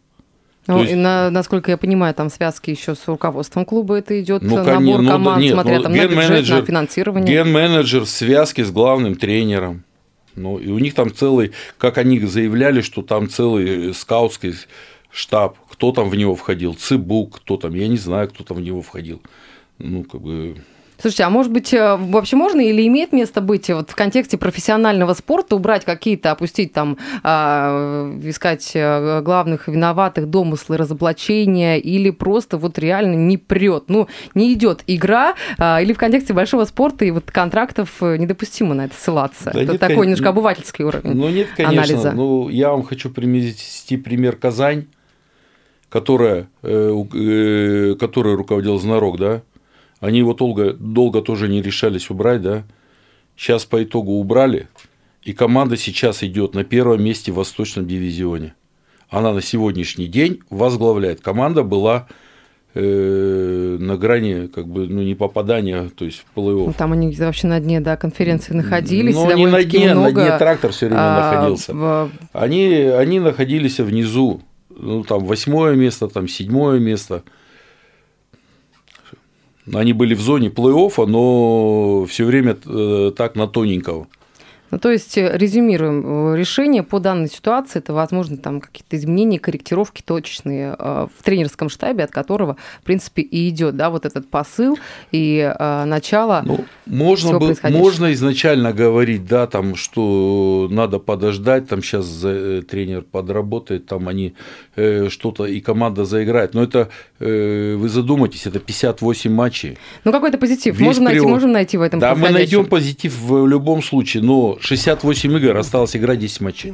Ну, 0.67 0.81
есть- 0.81 0.95
на- 0.95 1.29
насколько 1.29 1.71
я 1.71 1.77
понимаю, 1.77 2.13
там 2.13 2.29
связки 2.29 2.69
еще 2.69 2.95
с 2.95 3.07
руководством 3.07 3.65
клуба 3.65 3.95
это 3.95 4.19
идет 4.21 4.41
Ну, 4.41 4.57
набор 4.57 5.01
ну, 5.01 5.09
команд, 5.09 5.41
нет, 5.41 5.53
смотря 5.53 5.77
ну, 5.77 5.83
там 5.83 5.91
на 5.93 6.07
бюджет, 6.07 6.49
на 6.49 6.65
финансирование. 6.65 7.35
Ген-менеджер 7.35 8.01
в 8.01 8.09
связке 8.09 8.63
с 8.63 8.71
главным 8.71 9.15
тренером. 9.15 9.83
Ну, 10.35 10.57
и 10.57 10.69
у 10.69 10.77
них 10.79 10.93
там 10.93 11.13
целый, 11.13 11.53
как 11.77 11.97
они 11.97 12.19
заявляли, 12.19 12.81
что 12.81 13.01
там 13.01 13.27
целый 13.29 13.93
скаутский 13.93 14.53
штаб. 15.09 15.57
Кто 15.71 15.91
там 15.91 16.09
в 16.09 16.15
него 16.15 16.35
входил? 16.35 16.75
Цыбук, 16.75 17.37
кто 17.37 17.57
там? 17.57 17.73
Я 17.73 17.87
не 17.87 17.97
знаю, 17.97 18.27
кто 18.29 18.43
там 18.43 18.57
в 18.57 18.61
него 18.61 18.81
входил. 18.81 19.21
Ну, 19.79 20.03
как 20.03 20.21
бы... 20.21 20.57
Слушайте, 20.99 21.23
а 21.23 21.29
может 21.29 21.51
быть, 21.51 21.73
э, 21.73 21.95
вообще 21.95 22.35
можно 22.35 22.59
или 22.59 22.85
имеет 22.87 23.13
место 23.13 23.39
быть 23.41 23.69
э, 23.69 23.75
вот 23.75 23.89
в 23.91 23.95
контексте 23.95 24.37
профессионального 24.37 25.13
спорта 25.13 25.55
убрать 25.55 25.85
какие-то, 25.85 26.31
опустить 26.31 26.73
там, 26.73 26.97
а, 27.23 28.11
искать 28.23 28.71
э, 28.73 29.21
главных 29.21 29.67
виноватых, 29.67 30.27
домыслы, 30.29 30.77
разоблачения, 30.77 31.77
или 31.77 32.09
просто 32.09 32.57
вот 32.57 32.79
реально 32.79 33.15
не 33.15 33.37
прет, 33.37 33.85
ну, 33.87 34.07
не 34.33 34.53
идет 34.53 34.83
игра, 34.87 35.35
а, 35.57 35.81
или 35.81 35.93
в 35.93 35.97
контексте 35.97 36.33
большого 36.33 36.65
спорта 36.65 37.05
и 37.05 37.11
вот 37.11 37.29
контрактов 37.31 37.89
э, 38.01 38.17
недопустимо 38.17 38.73
на 38.73 38.85
это 38.85 38.95
ссылаться. 38.95 39.51
Да 39.53 39.61
это 39.61 39.73
нет, 39.73 39.81
такой 39.81 39.95
кон- 39.97 40.05
немножко 40.05 40.29
обывательский 40.29 40.83
уровень. 40.83 41.13
Ну, 41.13 41.29
нет, 41.29 41.47
конечно. 41.55 41.81
анализа. 41.81 42.11
Ну, 42.11 42.49
я 42.49 42.71
вам 42.71 42.83
хочу 42.83 43.09
привести 43.09 43.97
пример 43.97 44.35
Казань, 44.35 44.87
которая, 45.89 46.47
э, 46.63 47.03
э, 47.13 47.95
которой 47.99 48.35
руководил 48.35 48.79
Знарок, 48.79 49.17
да. 49.17 49.41
Они 49.99 50.19
его 50.19 50.33
долго, 50.33 50.73
долго 50.73 51.21
тоже 51.21 51.47
не 51.47 51.61
решались 51.61 52.09
убрать, 52.09 52.41
да. 52.41 52.63
Сейчас 53.35 53.65
по 53.65 53.83
итогу 53.83 54.13
убрали, 54.13 54.67
и 55.23 55.33
команда 55.33 55.77
сейчас 55.77 56.23
идет 56.23 56.53
на 56.55 56.63
первом 56.63 57.03
месте 57.03 57.31
в 57.31 57.35
Восточном 57.35 57.87
дивизионе. 57.87 58.53
Она 59.09 59.33
на 59.33 59.41
сегодняшний 59.41 60.07
день 60.07 60.39
возглавляет. 60.49 61.21
Команда 61.21 61.63
была 61.63 62.07
э, 62.73 63.77
на 63.79 63.97
грани 63.97 64.47
как 64.47 64.67
бы 64.67 64.87
ну 64.87 65.01
не 65.01 65.15
попадания, 65.15 65.89
то 65.95 66.05
есть 66.05 66.23
в 66.33 66.37
плей-офф. 66.37 66.65
Ну, 66.67 66.73
там 66.73 66.93
они 66.93 67.11
вообще 67.15 67.47
на 67.47 67.59
дне, 67.59 67.79
да, 67.79 67.97
конференции 67.97 68.53
находились. 68.53 69.15
Ну, 69.15 69.33
не 69.35 69.47
на 69.47 69.63
дне, 69.63 69.93
на 69.93 70.01
много, 70.01 70.21
дне 70.25 70.37
трактор 70.37 70.71
все 70.71 70.87
время 70.87 70.99
а, 71.01 71.31
находился. 71.33 71.73
в- 71.73 72.11
Они, 72.33 72.67
они 72.73 73.19
находились 73.19 73.79
внизу, 73.79 74.41
ну, 74.69 75.03
там, 75.03 75.23
восьмое 75.25 75.75
место, 75.75 76.07
там, 76.07 76.27
седьмое 76.27 76.79
место. 76.79 77.23
Они 79.73 79.93
были 79.93 80.13
в 80.13 80.21
зоне 80.21 80.49
плей-оффа, 80.49 81.05
но 81.05 82.05
все 82.05 82.25
время 82.25 82.57
э, 82.65 83.11
так 83.15 83.35
на 83.35 83.47
тоненького. 83.47 84.07
Ну, 84.69 84.79
то 84.79 84.91
есть, 84.91 85.17
э, 85.17 85.37
резюмируем, 85.37 86.33
э, 86.33 86.37
решение 86.37 86.83
по 86.83 86.99
данной 86.99 87.29
ситуации, 87.29 87.79
это, 87.79 87.93
возможно, 87.93 88.37
там 88.37 88.59
какие-то 88.59 88.97
изменения, 88.97 89.39
корректировки 89.39 90.01
точечные 90.01 90.75
э, 90.77 91.07
в 91.17 91.23
тренерском 91.23 91.69
штабе, 91.69 92.03
от 92.03 92.11
которого, 92.11 92.57
в 92.81 92.83
принципе, 92.83 93.21
и 93.21 93.47
идет, 93.49 93.77
да, 93.77 93.89
вот 93.89 94.05
этот 94.05 94.29
посыл 94.29 94.77
и 95.11 95.53
начало. 95.57 96.41
Ну, 96.45 96.65
можно, 96.85 97.29
всего 97.29 97.39
бы, 97.39 97.45
происходящего. 97.47 97.83
можно 97.83 98.13
изначально 98.13 98.73
говорить, 98.73 99.25
да, 99.25 99.47
там, 99.47 99.75
что 99.75 100.67
надо 100.69 100.99
подождать, 100.99 101.67
там 101.67 101.81
сейчас 101.81 102.07
тренер 102.65 103.03
подработает, 103.03 103.85
там 103.85 104.07
они 104.07 104.33
что-то, 104.75 105.45
и 105.45 105.59
команда 105.61 106.05
заиграет. 106.05 106.53
Но 106.53 106.63
это, 106.63 106.89
вы 107.19 107.89
задумайтесь, 107.89 108.45
это 108.45 108.59
58 108.59 109.31
матчей. 109.31 109.77
ну, 110.03 110.11
какой-то 110.11 110.37
позитив. 110.37 110.75
Весь 110.75 110.87
Можем 110.87 111.03
найти, 111.05 111.21
можем 111.21 111.51
найти 111.51 111.77
в 111.77 111.81
этом 111.81 111.99
Да, 111.99 112.15
мы 112.15 112.29
найдем 112.29 112.65
позитив 112.65 113.17
в 113.19 113.47
любом 113.47 113.81
случае, 113.81 114.23
но 114.23 114.56
68 114.59 115.35
игр 115.37 115.57
осталось 115.57 115.95
играть 115.95 116.19
10 116.19 116.41
матчей. 116.41 116.73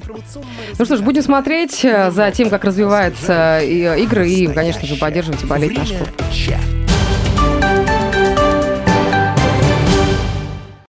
Ну 0.79 0.85
что 0.85 0.97
ж, 0.97 1.01
будем 1.01 1.21
смотреть 1.21 1.83
э, 1.85 2.11
за 2.11 2.31
тем, 2.31 2.49
как 2.49 2.63
развиваются 2.65 3.59
и- 3.61 4.03
игры, 4.03 4.29
и, 4.29 4.47
конечно 4.47 4.85
же, 4.87 4.95
поддерживать 4.95 5.43
и 5.43 5.45
болеть 5.45 5.77
наш 5.77 5.89
клуб. 5.91 6.09